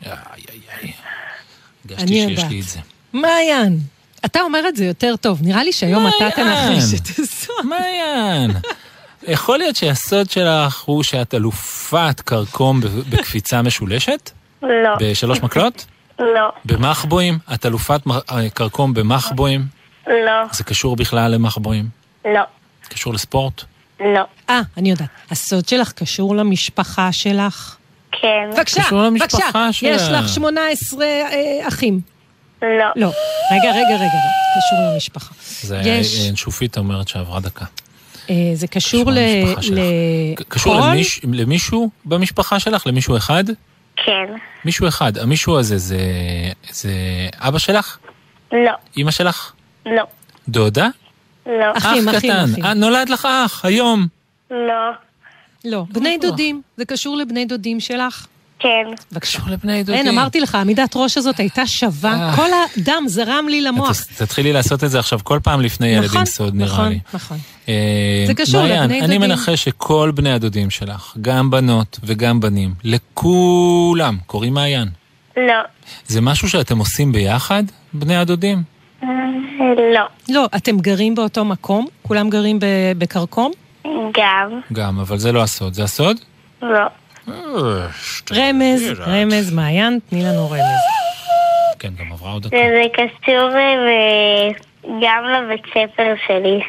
[0.06, 2.52] הרגשתי אני שיש יודעת.
[2.52, 2.80] לי את זה.
[3.14, 3.80] מעיין,
[4.26, 6.30] אתה אומר את זה יותר טוב, נראה לי שהיום אתה.
[6.36, 7.56] תנחש את הסוד.
[7.66, 8.52] מעיין.
[9.28, 12.80] יכול להיות שהסוד שלך הוא שאת אלופת כרכום
[13.10, 14.32] בקפיצה משולשת?
[14.62, 14.70] לא.
[15.00, 15.86] בשלוש מקלות?
[16.20, 16.50] לא.
[16.66, 17.38] במחבואים?
[17.54, 19.66] את אלופת מ- אה, כרכום במחבואים?
[20.08, 20.34] לא.
[20.52, 21.86] זה קשור בכלל למחבואים?
[22.26, 22.42] לא.
[22.90, 23.64] קשור לספורט?
[24.00, 24.22] לא.
[24.50, 25.10] אה, אני יודעת.
[25.32, 27.76] הסוד שלך קשור למשפחה שלך?
[28.12, 28.50] כן.
[28.54, 29.74] בבקשה, קשור למשפחה בבקשה.
[29.74, 29.90] שלה.
[29.90, 32.00] יש לך 18 אה, אחים.
[32.62, 32.68] לא.
[32.96, 33.08] לא.
[33.52, 34.20] רגע, רגע, רגע,
[34.58, 35.34] קשור למשפחה.
[35.62, 36.30] זה יש.
[36.30, 37.66] אה, שופית אומרת שעברה דקה.
[38.30, 39.20] אה, זה קשור ל...
[39.20, 39.78] למשפחה שלך.
[40.40, 40.84] ל- קשור קול?
[40.92, 42.88] למיש- למישהו במשפחה שלך?
[42.88, 43.44] למישהו אחד?
[44.06, 44.34] כן.
[44.66, 45.18] מישהו אחד.
[45.18, 45.98] המישהו הזה זה
[46.72, 46.92] זה
[47.38, 47.98] אבא שלך?
[48.52, 48.72] לא.
[48.98, 49.52] אימא שלך?
[49.86, 50.04] לא.
[50.50, 50.88] דודה?
[51.46, 51.78] לא.
[51.78, 51.86] אח
[52.18, 52.46] קטן.
[52.64, 54.08] אה, נולד לך אח, היום.
[54.52, 54.92] לא.
[55.66, 55.84] לא.
[55.92, 56.62] בני דודים.
[56.78, 58.28] זה קשור לבני דודים שלך?
[58.60, 58.86] כן.
[59.20, 59.96] קשור לבני דודים.
[60.08, 62.14] אין, אמרתי לך, עמידת ראש הזאת הייתה שווה.
[62.14, 62.36] אה.
[62.36, 64.02] כל הדם זרם לי למוח.
[64.18, 67.00] תתחילי לעשות את זה עכשיו כל פעם לפני ילד נכון, עם סוד, נראה נכון, לי.
[67.14, 67.38] נכון.
[67.70, 69.22] אה, זה קשור לבני אני דודים.
[69.22, 74.88] מנחש שכל בני הדודים שלך, גם בנות וגם בנים, לכולם קוראים מעיין.
[75.38, 75.54] לא.
[76.08, 78.64] זה משהו שאתם עושים ביחד, בני הדודים?
[79.94, 80.06] לא.
[80.30, 81.88] לא, אתם גרים באותו מקום?
[82.02, 82.66] כולם גרים ב-
[82.98, 83.52] בכרכום?
[84.14, 84.60] גם.
[84.74, 85.74] גם, אבל זה לא הסוד.
[85.74, 86.18] זה הסוד?
[86.62, 86.86] לא.
[88.32, 89.00] רמז.
[89.00, 90.60] רמז, מעיין, תני לנו רמז.
[91.80, 92.56] כן, גם עברה עוד דקה.
[92.56, 94.50] וזה קשור אה,
[95.02, 96.60] גם לבית ספר שלי.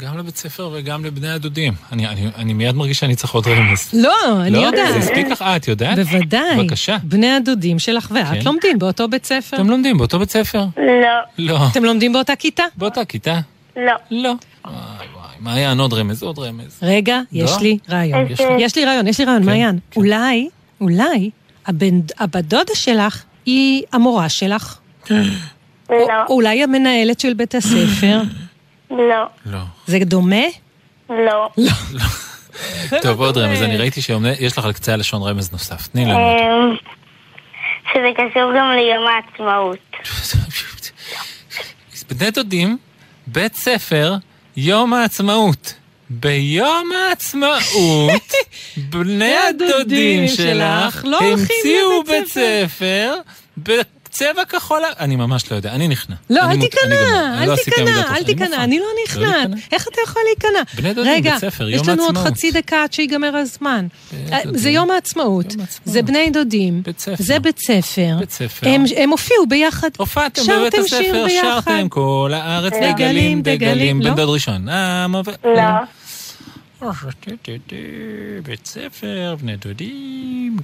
[0.00, 1.72] גם לבית ספר וגם לבני הדודים.
[1.92, 3.90] אני, אני, אני מיד מרגיש שאני צריך עוד רמז.
[3.92, 4.58] לא, אני לא?
[4.58, 4.92] יודעת.
[4.92, 5.42] זה הספיק לך?
[5.42, 5.98] אה, את יודעת?
[5.98, 6.56] בוודאי.
[6.58, 6.96] בבקשה.
[7.02, 8.40] בני הדודים שלך ואת כן.
[8.44, 9.56] לומדים באותו בית ספר.
[9.56, 10.64] אתם לומדים באותו בית ספר?
[10.76, 11.20] לא.
[11.38, 11.58] לא.
[11.72, 12.64] אתם לומדים באותה כיתה?
[12.76, 13.38] באותה כיתה?
[13.76, 13.92] לא.
[14.10, 14.32] לא.
[15.40, 16.78] מעיין, עוד רמז, עוד רמז.
[16.82, 17.56] רגע, יש לא?
[17.62, 18.26] לי רעיון.
[18.58, 19.78] יש לי רעיון, יש לי רעיון, מעיין.
[19.96, 20.48] אולי,
[20.80, 21.30] אולי,
[21.66, 24.78] הבן- הבת דודה שלך היא המורה שלך.
[25.10, 25.16] לא.
[26.28, 28.20] או אולי המנהלת של בית הספר.
[28.90, 29.24] לא.
[29.46, 29.58] לא.
[29.86, 30.36] זה דומה?
[31.10, 31.50] לא.
[33.02, 33.62] טוב, עוד רמז.
[33.62, 35.86] אני ראיתי שיש לך על קצה הלשון רמז נוסף.
[35.86, 36.18] תני לנו.
[36.18, 36.76] אמ,
[37.92, 39.78] שזה קשור גם ליום העצמאות.
[42.10, 42.78] בני דודים,
[43.26, 44.14] בית ספר,
[44.62, 45.74] יום העצמאות.
[46.10, 48.32] ביום העצמאות,
[48.90, 53.14] בני הדודים שלך לא המציאו בית ספר
[54.20, 54.82] בצבע כחול...
[54.98, 56.16] אני ממש לא יודע, אני נכנע.
[56.30, 58.64] לא, אל תיכנע, אל לא תיכנע, אל תיכנע.
[58.64, 59.50] אני לא לא נכנעת.
[59.50, 59.56] להיכנע.
[59.72, 60.62] איך אתה יכול להיכנע?
[60.76, 62.36] בני דודים, רגע, בית ספר, יש יום לנו עוד העצמאות.
[62.36, 63.86] חצי דקה עד שיגמר הזמן.
[64.32, 64.58] אה, דודים.
[64.58, 65.46] זה יום העצמאות,
[65.84, 66.82] זה בני דודים,
[67.18, 68.16] זה בית ספר.
[68.96, 69.88] הם הופיעו ביחד.
[69.96, 71.60] הופעתם שרתם בבית שיר הספר, ביחד.
[71.64, 74.10] שרתם כל הארץ דגלים, דגלים, לא?
[74.10, 74.68] בן דוד ראשון.
[74.68, 75.06] אה.
[75.44, 75.99] לא.
[78.42, 80.56] בית ספר, בני דודים,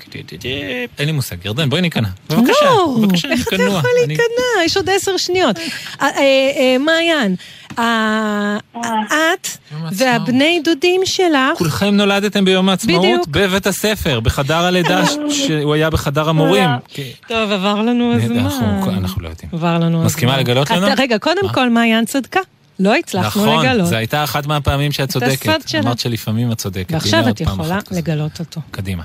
[0.99, 2.09] אין לי מושג, ירדן, בואי ניכנע.
[2.31, 2.67] בבקשה,
[3.01, 3.63] בבקשה, איך אתה.
[3.63, 4.65] יכול להיכנע?
[4.65, 5.59] יש עוד עשר שניות.
[5.59, 5.63] אה,
[6.01, 6.11] אה,
[6.57, 7.35] אה, מעיין,
[7.75, 9.49] את
[9.93, 13.29] והבני דודים שלך, כולכם נולדתם ביום העצמאות.
[13.29, 16.71] בבית הספר, בחדר הלידה, שהוא היה בחדר המורים.
[16.89, 17.03] כן.
[17.29, 18.49] טוב, עבר לנו הזמן.
[18.87, 19.51] אנחנו לא יודעים.
[19.53, 20.07] עבר לנו הזמן.
[20.07, 20.87] מסכימה לגלות לנו?
[20.99, 22.41] רגע, קודם כל, מעיין צדקה.
[22.79, 23.87] לא הצלחנו נכון, לגלות.
[23.87, 25.49] זו הייתה אחת מהפעמים שאת צודקת.
[25.49, 25.81] הסוד שלה.
[25.81, 26.93] אמרת שלפעמים את צודקת.
[26.93, 27.79] ועכשיו את יכולה.
[27.91, 28.61] לגלות אותו.
[28.71, 29.03] קדימה.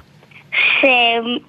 [0.79, 1.39] שביום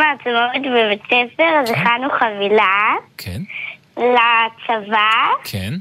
[0.00, 3.40] העצמאות בבית ספר אז הכנו חבילה כן,
[3.96, 5.10] לצבא
[5.44, 5.74] כן.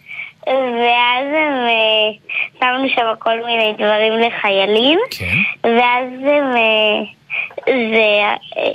[0.47, 2.11] ואז הם, אה,
[2.59, 5.37] שמנו שם כל מיני דברים לחיילים כן.
[5.63, 7.03] ואז הם, אה,
[7.67, 8.23] זה,
[8.57, 8.71] אה,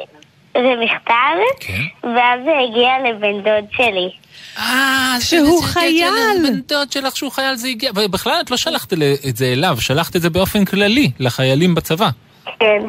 [0.54, 1.12] זה מכתב
[1.60, 1.82] כן.
[2.02, 4.10] ואז זה הגיע לבן דוד שלי
[4.58, 6.10] אה, שהוא חייל.
[6.42, 8.92] בן דוד שלך שהוא חייל זה הגיע, ובכלל את לא שלחת
[9.28, 12.10] את זה אליו, שלחת את זה באופן כללי לחיילים בצבא.
[12.58, 12.82] כן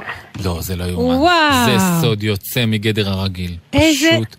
[0.43, 1.15] לא, זה לא יאומן.
[1.15, 1.65] וואו.
[1.65, 3.55] זה סוד יוצא מגדר הרגיל.
[3.73, 4.35] איזה פשוט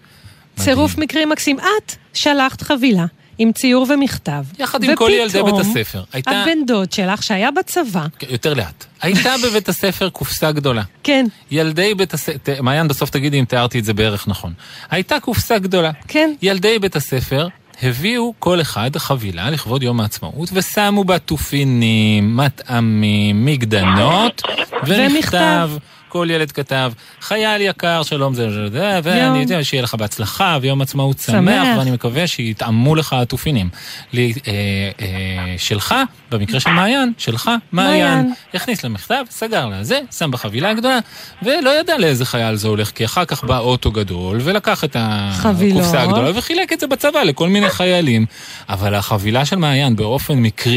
[0.56, 1.58] צירוף מקרים מקסים.
[1.58, 3.04] את שלחת חבילה
[3.42, 4.44] עם ציור ומכתב.
[4.58, 6.02] יחד עם כל ילדי בית הספר.
[6.12, 8.84] הייתה- הבן דוד שלך שהיה בצבא, יותר לאט.
[9.02, 10.82] הייתה בבית הספר קופסה גדולה.
[11.02, 14.52] כן, ילדי בית הספר, מעיין בסוף תגידי אם תיארתי את זה בערך נכון.
[14.90, 15.90] הייתה קופסה גדולה.
[16.08, 16.32] כן.
[16.42, 17.48] ילדי בית הספר
[17.82, 24.42] הביאו כל אחד חבילה לכבוד יום העצמאות ושמו בה תופינים, מטעמים, מגדנות
[24.86, 25.70] ומכתב.
[26.12, 31.18] כל ילד כתב, חייל יקר, שלום זה זה ואני יודע שיהיה לך בהצלחה, ויום עצמאות
[31.18, 31.78] שמח, שמח.
[31.78, 33.68] ואני מקווה שיטעמו לך התופינים.
[34.12, 34.52] לי, אה,
[35.00, 35.94] אה, שלך,
[36.30, 38.32] במקרה של מעיין, שלך, מעיין.
[38.54, 40.98] הכניס למכתב, סגר לה זה, שם בחבילה הגדולה,
[41.42, 44.96] ולא ידע לאיזה חייל זה הולך, כי אחר כך בא אוטו גדול, ולקח את.
[44.98, 48.26] הקופסה הגדולה וחילק את זה בצבא לכל מיני חיילים.
[48.68, 50.76] אבל החבילה של מעיין באופן מקרי,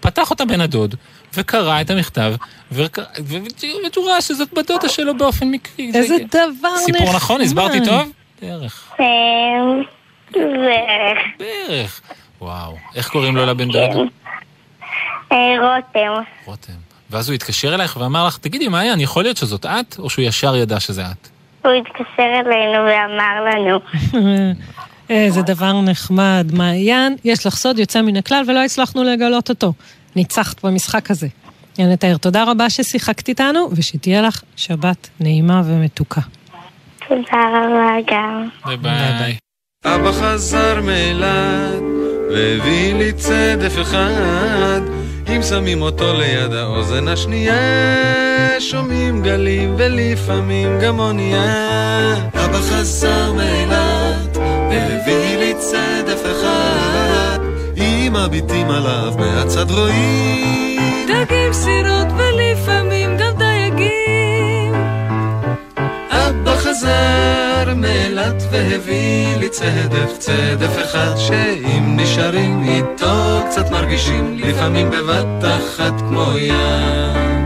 [0.00, 0.94] פתח אותה בן הדוד,
[1.36, 2.34] וקרא את המכתב,
[2.72, 3.36] וק- ו-
[3.94, 5.92] והוא ראה שזאת בת דודה שלו באופן מקרי.
[5.92, 6.78] זה- איזה דבר נחמד.
[6.98, 7.40] סיפור נכון?
[7.40, 8.12] הסברתי טוב?
[8.42, 8.92] בערך.
[9.00, 9.06] אה,
[10.32, 12.00] בערך בערך.
[12.40, 12.76] וואו.
[12.94, 14.06] איך קוראים לו לבן דוד?
[15.32, 16.72] אה, רותם רותם.
[17.10, 19.96] ואז הוא התקשר אלייך ואמר לך, תגידי, מעיין, יכול להיות שזאת את?
[19.98, 21.28] או שהוא ישר ידע שזה את?
[21.64, 22.02] הוא התקשר
[22.46, 23.78] אלינו ואמר לנו
[25.10, 26.46] איזה דבר נחמד.
[26.52, 29.72] מעיין, יש לך סוד יוצא מן הכלל ולא הצלחנו לגלות אותו.
[30.16, 31.28] ניצחת במשחק הזה.
[31.78, 36.20] ינתאר, תודה רבה ששיחקת איתנו, ושתהיה לך שבת נעימה ומתוקה.
[37.08, 39.36] תודה רבה גם ביי ביי.
[39.84, 41.82] אבא חזר מאילת,
[42.30, 44.80] והביא לי צדף אחד.
[45.28, 52.14] אם שמים אותו ליד האוזן השנייה, שומעים גלים ולפעמים גם אונייה.
[52.34, 56.93] אבא חזר מאילת, והביא לי צדף אחד.
[58.14, 64.74] מביטים עליו מהצד רואים דגים, סירות ולפעמים גם דייגים.
[66.10, 75.44] אבא חזר מאילת והביא לי צדף, צדף אחד שאם נשארים איתו קצת מרגישים לפעמים בבת
[75.44, 77.44] אחת כמו ים.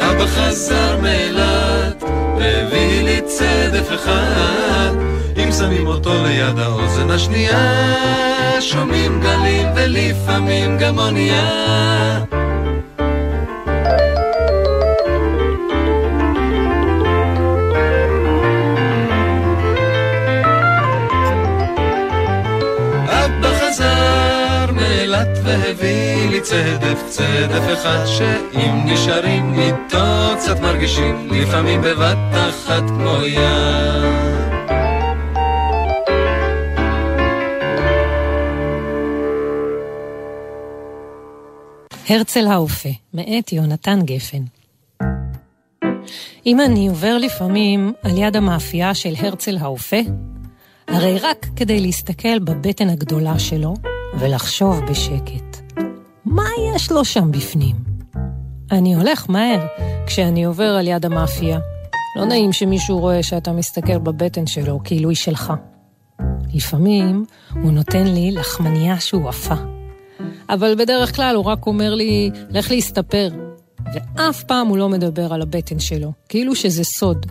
[0.00, 2.02] אבא חזר מאילת
[2.38, 4.90] והביא לי צדף אחד
[5.58, 7.94] שמים אותו ליד האוזן השנייה
[8.60, 12.24] שומעים גלים ולפעמים גם אונייה
[25.44, 34.33] והביא לי צדף, צדף אחד שאם נשארים איתו קצת מרגישים לפעמים בבת אחת כמו ים.
[42.08, 44.42] הרצל האופה, מאת יונתן גפן.
[46.46, 49.96] אם אני עובר לפעמים על יד המאפייה של הרצל האופה,
[50.88, 53.74] הרי רק כדי להסתכל בבטן הגדולה שלו
[54.18, 55.72] ולחשוב בשקט,
[56.24, 57.76] מה יש לו שם בפנים?
[58.70, 59.66] אני הולך מהר
[60.06, 61.58] כשאני עובר על יד המאפייה.
[62.16, 65.52] לא נעים שמישהו רואה שאתה מסתכל בבטן שלו כאילו היא שלך.
[66.54, 67.24] לפעמים
[67.62, 69.73] הוא נותן לי לחמניה שהוא עפה.
[70.48, 73.28] אבל בדרך כלל הוא רק אומר לי, לך להסתפר.
[73.94, 77.26] ואף פעם הוא לא מדבר על הבטן שלו, כאילו שזה סוד.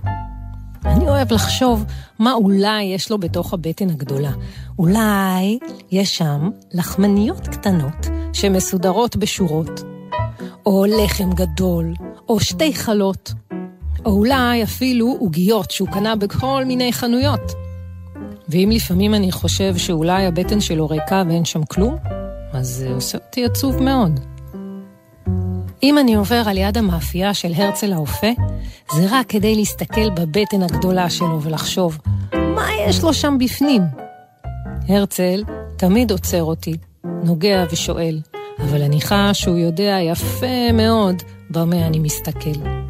[0.86, 1.86] אני אוהב לחשוב
[2.20, 4.32] מה אולי יש לו בתוך הבטן הגדולה.
[4.80, 5.60] אולי
[5.92, 9.82] יש שם לחמניות קטנות שמסודרות בשורות,
[10.66, 11.94] או לחם גדול,
[12.30, 13.34] או שתי חלות,
[14.06, 17.52] או אולי אפילו עוגיות שהוא קנה בכל מיני חנויות.
[18.50, 21.96] ואם לפעמים אני חושב שאולי הבטן שלו ריקה ואין שם כלום,
[22.54, 24.20] אז זה עושה אותי עצוב מאוד.
[25.84, 28.28] אם אני עובר על יד המאפייה של הרצל האופה,
[28.94, 31.98] זה רק כדי להסתכל בבטן הגדולה שלו ולחשוב,
[32.34, 33.82] מה יש לו שם בפנים?
[34.90, 35.44] הרצל
[35.78, 38.20] תמיד עוצר אותי, נוגע ושואל,
[38.60, 42.83] אבל אני חש שהוא יודע יפה מאוד במה אני מסתכל.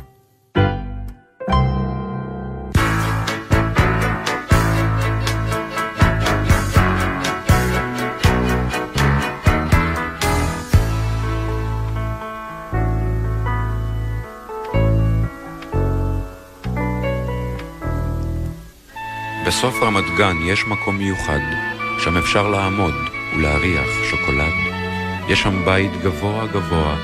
[19.57, 21.39] בסוף רמת גן יש מקום מיוחד,
[21.99, 22.93] שם אפשר לעמוד
[23.35, 24.53] ולהריח שוקולד.
[25.27, 26.95] יש שם בית גבוה גבוה,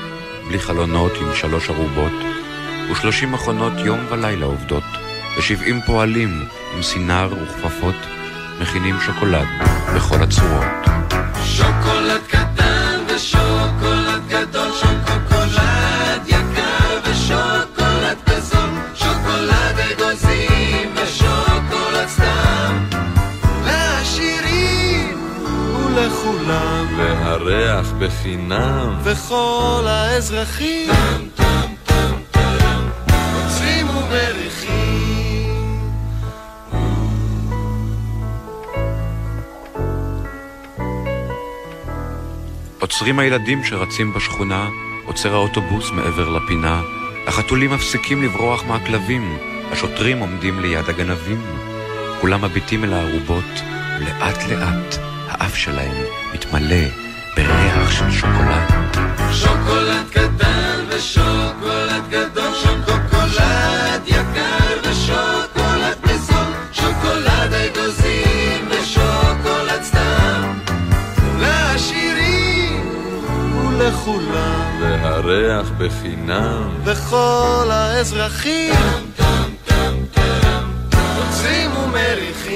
[0.48, 2.12] בלי חלונות עם שלוש ארובות,
[2.90, 4.84] ושלושים מכונות יום ולילה עובדות,
[5.38, 6.44] ושבעים פועלים
[6.76, 7.96] עם סינר וכפפות,
[8.60, 9.48] מכינים שוקולד
[9.96, 10.64] בכל הצורות.
[11.44, 12.49] שוקולד קטן
[26.30, 30.90] ולכולם, והריח בחינם, וכל האזרחים,
[33.34, 34.80] עוצרים ומריחים.
[42.80, 44.68] עוצרים הילדים שרצים בשכונה,
[45.06, 46.82] עוצר האוטובוס מעבר לפינה,
[47.26, 49.38] החתולים מפסיקים לברוח מהכלבים,
[49.72, 51.42] השוטרים עומדים ליד הגנבים.
[52.20, 53.62] כולם מביטים אל הארובות,
[54.00, 56.04] ולאט לאט האף שלהם
[56.34, 56.84] מתמלא
[57.36, 58.72] בריח של שוקולד.
[59.32, 70.58] שוקולד קטן ושוקולד גדול, שוקולד יקר ושוקולד בזול, שוקולד אגוזים ושוקולד סתם.
[71.40, 72.88] לעשירים
[73.66, 78.74] ולכולם, והריח בחינם, וכל האזרחים,
[81.16, 82.49] עוצרים ומריחים.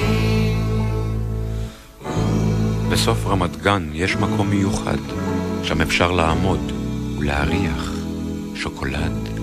[2.95, 4.99] בסוף רמת גן יש מקום מיוחד,
[5.63, 6.73] שם אפשר לעמוד
[7.19, 7.93] ולהריח
[8.55, 9.34] שוקולד.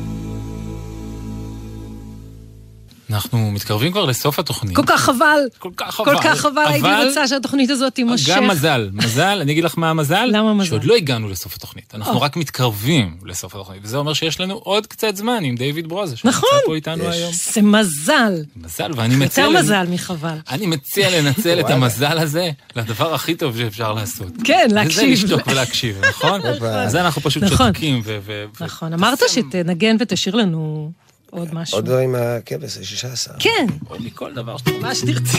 [3.13, 4.75] אנחנו מתקרבים כבר לסוף התוכנית.
[4.75, 5.39] כל כך חבל.
[5.59, 6.23] כל כך כל חבל.
[6.23, 8.35] כך חבל, הייתי רוצה שהתוכנית הזאת תימשך.
[8.35, 10.29] גם מזל, מזל, אני אגיד לך מה המזל?
[10.31, 10.69] למה מזל?
[10.69, 11.95] שעוד לא הגענו לסוף התוכנית.
[11.95, 12.21] אנחנו או.
[12.21, 16.37] רק מתקרבים לסוף התוכנית, וזה אומר שיש לנו עוד קצת זמן עם דיוויד ברוזה, שנמצא
[16.37, 16.49] נכון.
[16.65, 17.31] פה איתנו היום.
[17.53, 18.33] זה מזל.
[18.55, 19.43] מזל, ואני מציע...
[19.43, 20.37] יותר מזל מחבל.
[20.49, 21.69] אני מציע לנצל את.
[21.81, 24.31] המזל הזה לדבר הכי טוב שאפשר לעשות.
[24.43, 25.09] כן, וזה להקשיב.
[25.11, 26.41] לשתוק ולהקשיב, נכון?
[26.45, 27.67] אז זה אנחנו פשוט נכון.
[27.67, 30.91] שותקים ו- נכון, אמרת שתנגן ותשאיר לנו
[31.31, 31.77] עוד משהו.
[31.77, 33.33] עוד דברים מהכבש, זה 16.
[33.39, 35.37] כן, או מכל דבר שאתה מה שתרצה.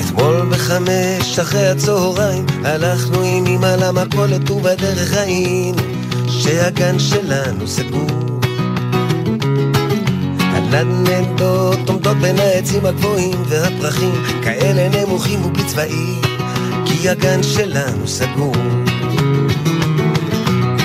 [0.00, 5.82] אתמול בחמש אחרי הצהריים הלכנו עם אמא למכולת ובדרך ראינו
[6.28, 8.10] שהגן שלנו סגור.
[10.40, 14.12] הנדנדות עומדות בין העצים הגבוהים והפרחים
[14.42, 16.20] כאלה נמוכים ובצבעים
[17.02, 18.54] כי הגן שלנו סגור.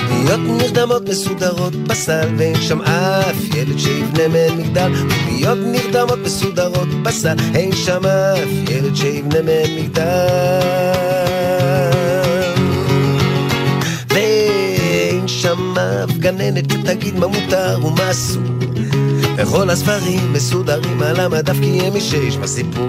[0.08, 7.36] קוביות נרדמות מסודרות בסל ואין שם אף ילד שיבנה מהן מגדל קוביות נרדמות מסודרות בסל
[7.54, 10.04] אין שם אף ילד שיבנה מהן מגדל
[14.10, 18.42] ואין שם אף גננת שתגיד מה מותר ומה אסור.
[19.36, 22.88] וכל הספרים מסודרים על המדף כי הם משש בסיפור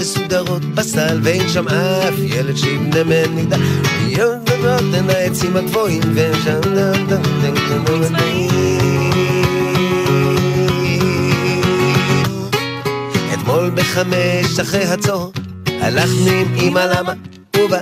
[0.00, 6.60] מסודרות בסל ואין שם אף ילד שיבנה מגדל קוביות נרדמות בין העצים הגבוהים ואין שם
[6.60, 8.14] דם דם דם דם דם
[13.34, 15.28] אתמול בחמש אחרי הצהר
[15.80, 17.12] הלכנו עם אמא למה
[17.56, 17.78] ובה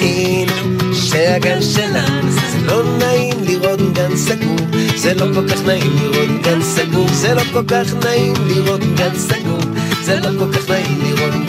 [0.00, 0.52] הנה
[0.92, 4.56] שהגן שלנו זה לא נעים לראות גן סגור.
[4.96, 7.08] זה לא כל כך נעים לראות גן סגור.
[7.08, 9.60] זה לא כל כך נעים לראות גן סגור.
[10.02, 11.43] זה לא כל כך נעים לראות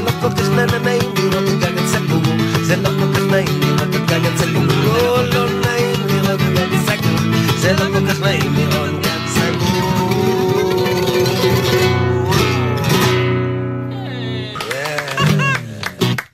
[0.00, 0.48] זה לא כל כך
[0.84, 2.22] נעים לראות גן סגור
[2.62, 7.18] זה לא כל כך נעים לראות גן סגור לא לא נעים לראות גן סגור
[7.58, 9.90] זה לא כל כך נעים לראות גן סגור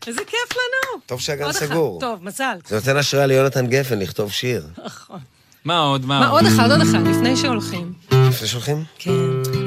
[0.07, 1.01] איזה כיף לנו.
[1.07, 1.67] טוב שהגן עוד אחד.
[1.67, 2.01] סגור.
[2.01, 2.59] טוב, מזל.
[2.69, 4.67] זה נותן השראה ליונתן גפן לכתוב שיר.
[4.85, 5.19] נכון.
[5.65, 7.93] מה עוד, מה מה, עוד אחד, עוד אחד, לפני שהולכים.
[8.11, 8.85] לפני שהולכים?
[8.99, 9.11] כן.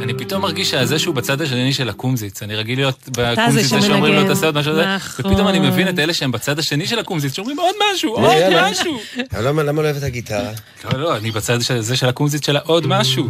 [0.09, 2.43] אני פתאום מרגיש שזה שהוא בצד השני של הקומזיץ.
[2.43, 4.27] אני רגיל להיות בקומזיץ זה שאומרים לו.
[4.27, 5.25] תעשה עוד משהו, נכון.
[5.31, 8.31] ופתאום אני מבין את אלה שהם בצד השני של הקומזיץ, שאומרים עוד משהו, עוד.
[8.61, 8.99] משהו.
[9.33, 10.51] אבל למה לא אוהב את הגיטרה?
[10.93, 13.27] לא, לא, אני בצד של- זה של הקומזיץ של העוד משהו.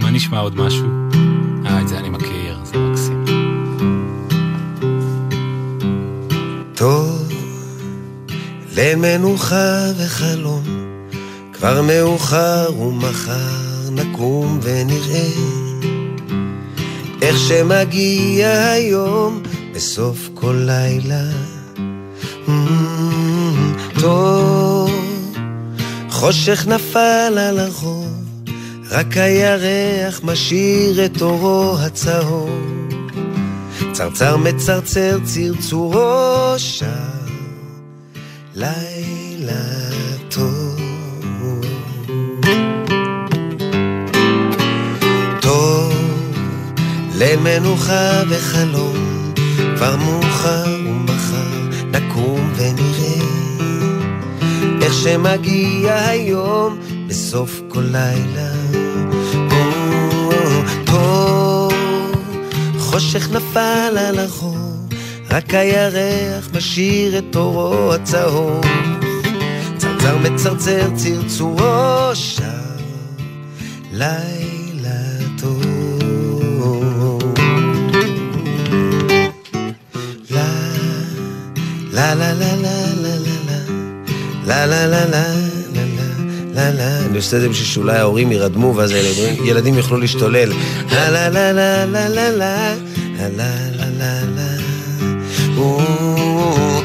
[0.00, 0.86] מה נשמע עוד משהו?
[1.66, 3.24] אה, את זה אני מכיר, זה מקסים.
[6.74, 7.32] טוב,
[8.74, 10.62] ליל מנוחה וחלום,
[11.52, 13.50] כבר מאוחר ומחר
[13.90, 15.28] נקום ונראה
[17.22, 19.42] איך שמגיע היום
[19.74, 21.30] בסוף כל לילה.
[22.46, 22.50] Mm,
[24.00, 24.90] טוב,
[26.10, 28.24] חושך נפל על הרחוב,
[28.90, 32.50] רק הירח משאיר את אורו הצהוב.
[33.92, 36.86] צרצר מצרצר צרצורו שר,
[38.54, 39.85] לילה
[47.18, 49.32] ליל מנוחה וחלום,
[49.76, 53.26] כבר מאוחר ומחר נקום ונראה
[54.82, 58.52] איך שמגיע היום בסוף כל לילה.
[59.50, 61.72] או, טוב,
[62.78, 64.56] חושך נפל על החור,
[65.30, 68.64] רק הירח משאיר את אורו הצהוב.
[69.78, 72.42] צרצר מצרצר צרצורו שר,
[73.92, 74.35] לילה
[82.14, 82.56] לה לה לה
[82.96, 83.16] לה
[84.46, 85.24] לה לה לה לה לה לה
[85.74, 85.86] לה
[86.54, 90.52] לה לה אני עושה את זה בשביל שאולי ההורים ירדמו ואז הילדים ילדים יוכלו להשתולל.
[90.92, 92.74] לה לה לה לה לה לה לה
[93.18, 94.66] לה לה לה לה לה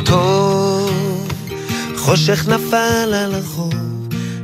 [0.05, 1.27] טוב,
[1.97, 3.73] חושך נפל על החור,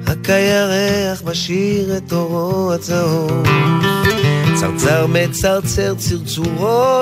[0.08, 3.48] רק הירח משאיר את אורו הצהוב.
[4.56, 7.02] צרצר מצרצר צרצורו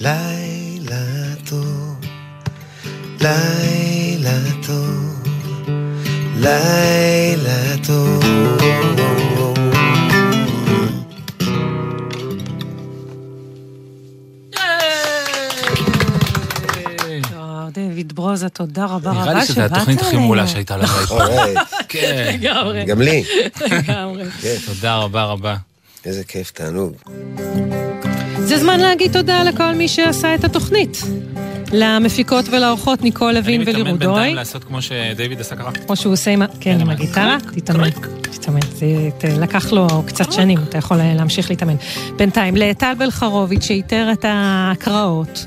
[0.00, 0.29] לילה טוב,
[3.20, 5.22] לילה טוב,
[6.36, 8.24] לילה טוב.
[17.74, 20.88] דויד ברוזה, תודה רבה רבה נראה לי שזו התוכנית הכי מעולה שהייתה לנו.
[21.10, 21.54] אוי,
[21.88, 22.30] כן.
[22.34, 22.84] לגמרי.
[22.84, 23.24] גם לי.
[23.60, 24.30] לגמרי.
[24.30, 25.56] כן, תודה רבה רבה.
[26.04, 26.92] איזה כיף, תענוג.
[28.38, 31.02] זה זמן להגיד תודה לכל מי שעשה את התוכנית.
[31.72, 34.06] למפיקות ולאורחות ניקול לוין אני מתאמן ולירודוי.
[34.06, 35.70] בינתיים לעשות כמו שדיוויד עשה ככה.
[35.72, 36.46] כמו שהוא עושה עם ה...
[36.60, 37.90] כן, עם הגיטרה, תתאמן.
[38.20, 38.60] תתאמן.
[39.20, 41.76] זה לקח לו קצת שנים, אתה יכול אה, להמשיך להתאמן.
[42.16, 45.46] בינתיים, לטל בלחרוביץ' שאיתר את ההקראות,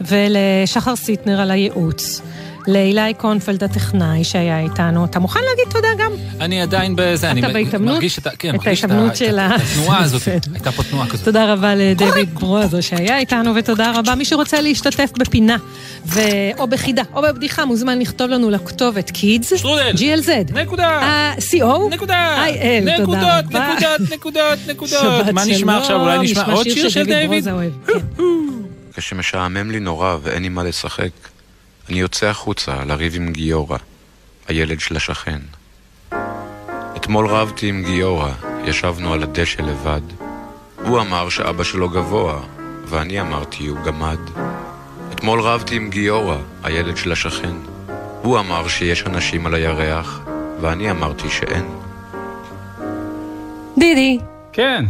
[0.00, 2.22] ולשחר סיטנר על הייעוץ,
[2.68, 5.04] לאילי קונפלד הטכנאי שהיה איתנו.
[5.04, 6.12] אתה מוכן להגיד תודה גם?
[6.40, 7.94] אני עדיין בזה, אני בהתאמנות?
[7.94, 10.22] מרגיש את כן, את ההתאמנות של ה- ה- את התנועה הזאת.
[10.52, 11.24] הייתה פה תנועה כזאת.
[11.24, 14.14] תודה רבה לדויד ברוזו שהיה איתנו, ותודה רבה.
[14.14, 15.56] מי שרוצה להשתתף בפינה,
[16.06, 16.20] ו...
[16.58, 19.92] או בחידה, או בבדיחה, מוזמן לכתוב לנו לכתובת קידס, שטרודל.
[19.96, 21.00] GLZ, נקודה.
[21.38, 22.44] CO, נקודה.
[22.46, 23.68] IL, תודה נקודות, רבה.
[23.74, 25.26] נקודות, נקודות, נקודות.
[25.32, 26.00] מה נשמע עכשיו?
[26.00, 27.44] אולי נשמע עוד שיר של דיוויד?
[27.86, 27.92] כן.
[28.96, 31.08] כשמשעמם לי נורא ואין עם מה לשחק,
[31.90, 33.78] אני יוצא החוצה לריב עם גיורא,
[34.48, 35.40] הילד של השכן.
[36.96, 38.30] אתמול רבתי עם גיורא,
[38.64, 40.00] ישבנו על הדשא לבד.
[40.84, 42.40] הוא אמר שאבא שלו גבוה,
[42.86, 44.18] ואני אמרתי הוא גמד.
[45.12, 47.54] אתמול רבתי עם גיורא, הילד של השכן.
[48.22, 50.20] הוא אמר שיש אנשים על הירח,
[50.60, 51.64] ואני אמרתי שאין.
[53.78, 54.18] דידי,
[54.52, 54.84] כן,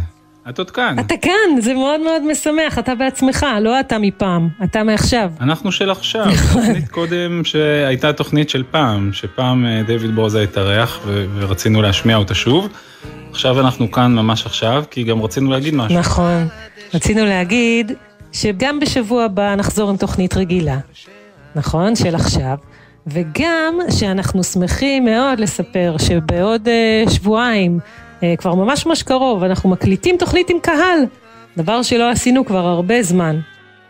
[0.49, 0.99] את עוד כאן.
[0.99, 5.31] אתה כאן, זה מאוד מאוד משמח, אתה בעצמך, לא אתה מפעם, אתה מעכשיו.
[5.41, 6.25] אנחנו של עכשיו.
[6.53, 12.33] תוכנית קודם שהייתה תוכנית של פעם, שפעם אה, דיוויד ברוזה התארח ו- ורצינו להשמיע אותה
[12.33, 12.69] שוב.
[13.31, 15.99] עכשיו אנחנו כאן ממש עכשיו, כי גם רצינו להגיד משהו.
[15.99, 16.47] נכון.
[16.93, 17.91] רצינו להגיד
[18.31, 20.77] שגם בשבוע הבא נחזור עם תוכנית רגילה,
[21.55, 21.95] נכון?
[21.95, 22.55] של עכשיו.
[23.07, 27.79] וגם שאנחנו שמחים מאוד לספר שבעוד uh, שבועיים,
[28.37, 30.99] כבר ממש ממש קרוב, אנחנו מקליטים תוכנית עם קהל.
[31.57, 33.39] דבר שלא עשינו כבר הרבה זמן.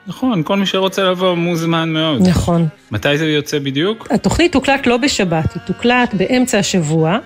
[0.08, 2.28] נכון, כל מי שרוצה לבוא מוזמן מאוד.
[2.28, 2.68] נכון.
[2.92, 4.08] מתי זה יוצא בדיוק?
[4.12, 7.18] התוכנית תוקלט לא בשבת, היא תוקלט באמצע השבוע,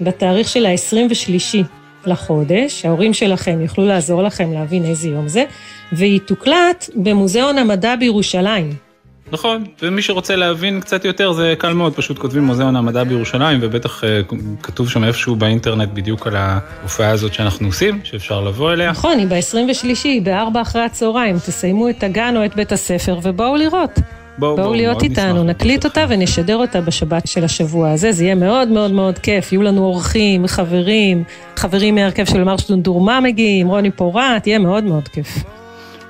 [0.00, 1.66] בתאריך של ה-23
[2.06, 5.44] לחודש, ההורים שלכם יוכלו לעזור לכם להבין איזה יום זה,
[5.92, 8.91] והיא תוקלט במוזיאון המדע בירושלים.
[9.32, 14.04] נכון, ומי שרוצה להבין קצת יותר זה קל מאוד, פשוט כותבים מוזיאון המדע בירושלים, ובטח
[14.04, 14.20] אה,
[14.62, 18.90] כתוב שם איפשהו באינטרנט בדיוק על ההופעה הזאת שאנחנו עושים, שאפשר לבוא אליה.
[18.90, 23.90] נכון, היא ב-23, ב-4 אחרי הצהריים, תסיימו את הגן או את בית הספר ובואו לראות.
[24.38, 25.56] בואו, בואו להיות מאוד איתנו, נשמח.
[25.56, 29.62] נקליט אותה ונשדר אותה בשבת של השבוע הזה, זה יהיה מאוד מאוד מאוד כיף, יהיו
[29.62, 31.24] לנו אורחים, חברים,
[31.56, 35.28] חברים מהרכב של מארש דונדורמה מגיעים, רוני פורט, יהיה מאוד מאוד כיף.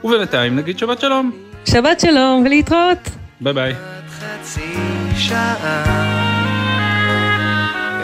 [0.04, 1.51] ובינתיים נגיד שבת שלום.
[1.64, 3.08] שבת שלום ולהתראות.
[3.40, 3.74] ביי ביי.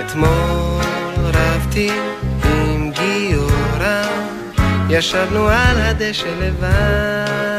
[0.06, 0.82] אתמול
[1.16, 1.90] רבתי
[2.44, 4.02] עם גיורא
[4.90, 7.57] ישבנו על הדשא לבד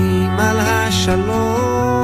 [0.00, 1.99] מדברים על השלום,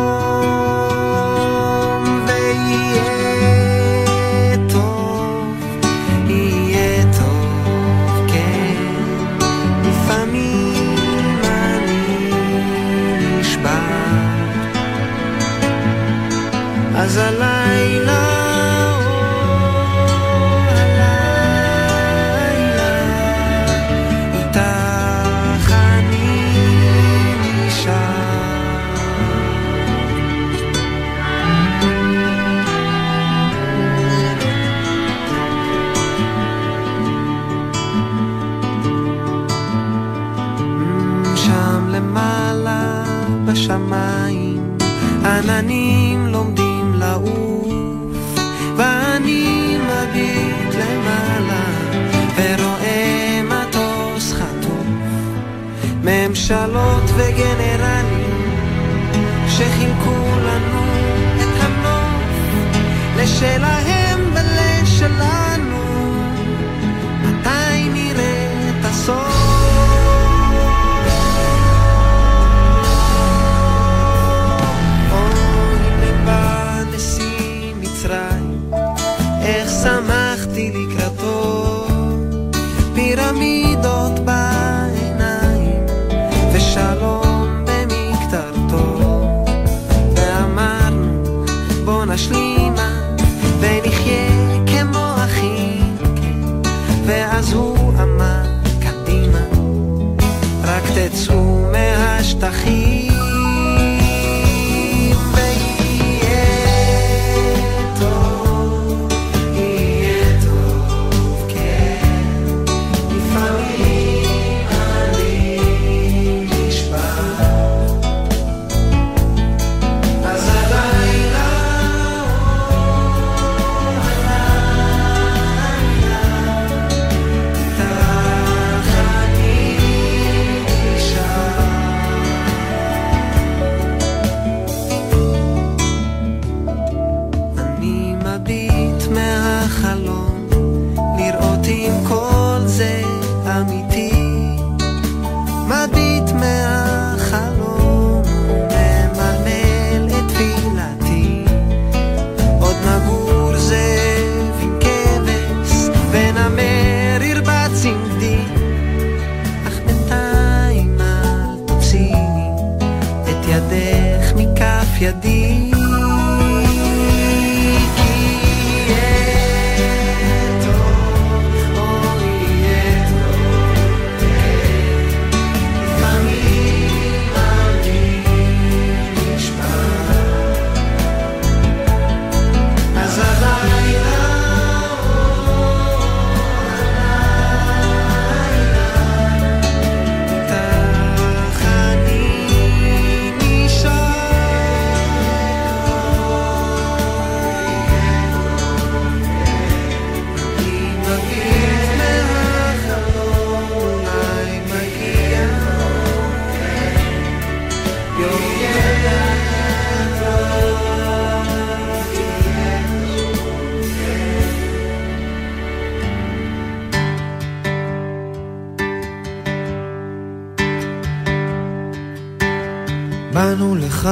[223.56, 224.08] באנו לך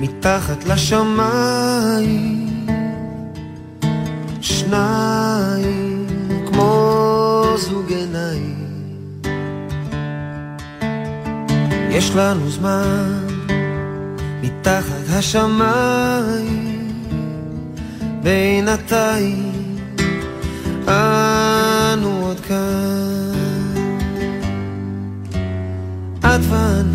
[0.00, 2.46] מתחת לשמיים.
[4.40, 6.06] שניים
[6.46, 8.54] כמו זוג עיניים.
[11.90, 13.26] יש לנו זמן
[14.42, 16.78] מתחת השמיים.
[18.22, 19.52] בינתיים
[20.88, 23.30] אנו עוד כאן.
[26.34, 26.89] את ואני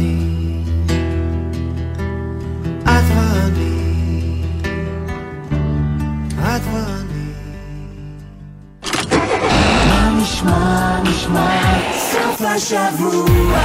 [12.56, 13.60] השבוע.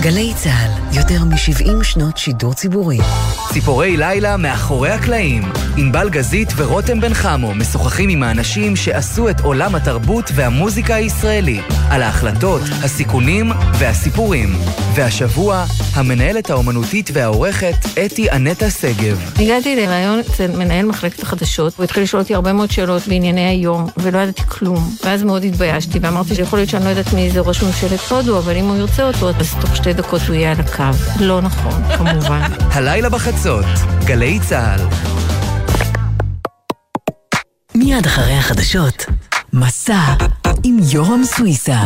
[0.00, 1.02] גלי צהל כל הזמן.
[1.02, 2.98] גלי צה"ל, יותר מ-70 שנות שידור ציבורי.
[3.52, 5.42] ציפורי לילה מאחורי הקלעים.
[5.76, 12.02] ענבל גזית ורותם בן חמו משוחחים עם האנשים שעשו את עולם התרבות והמוזיקה הישראלי, על
[12.02, 14.48] ההחלטות, הסיכונים והסיפורים.
[14.94, 15.64] והשבוע,
[15.94, 17.74] המנהלת האומנותית והעורכת
[18.06, 19.32] אתי אנטה שגב.
[19.38, 23.86] הגעתי לראיון אצל מנהל מחלקת החדשות, הוא התחיל לשאול אותי הרבה מאוד שאלות בענייני היום,
[23.96, 24.90] ולא ידעתי כלום.
[25.04, 28.56] ואז מאוד התביישתי, ואמרתי שיכול להיות שאני לא יודעת מי זה ראש ממשלת הודו, אבל
[28.56, 30.81] אם הוא ירצה אותו, אז תוך שתי דקות הוא יהיה על הקו.
[31.20, 32.40] לא נכון, כמובן.
[32.72, 33.64] הלילה בחצות,
[34.04, 34.80] גלי צה"ל.
[37.74, 39.06] מיד אחרי החדשות,
[39.52, 40.00] מסע
[40.64, 41.78] עם יורם סוויסה.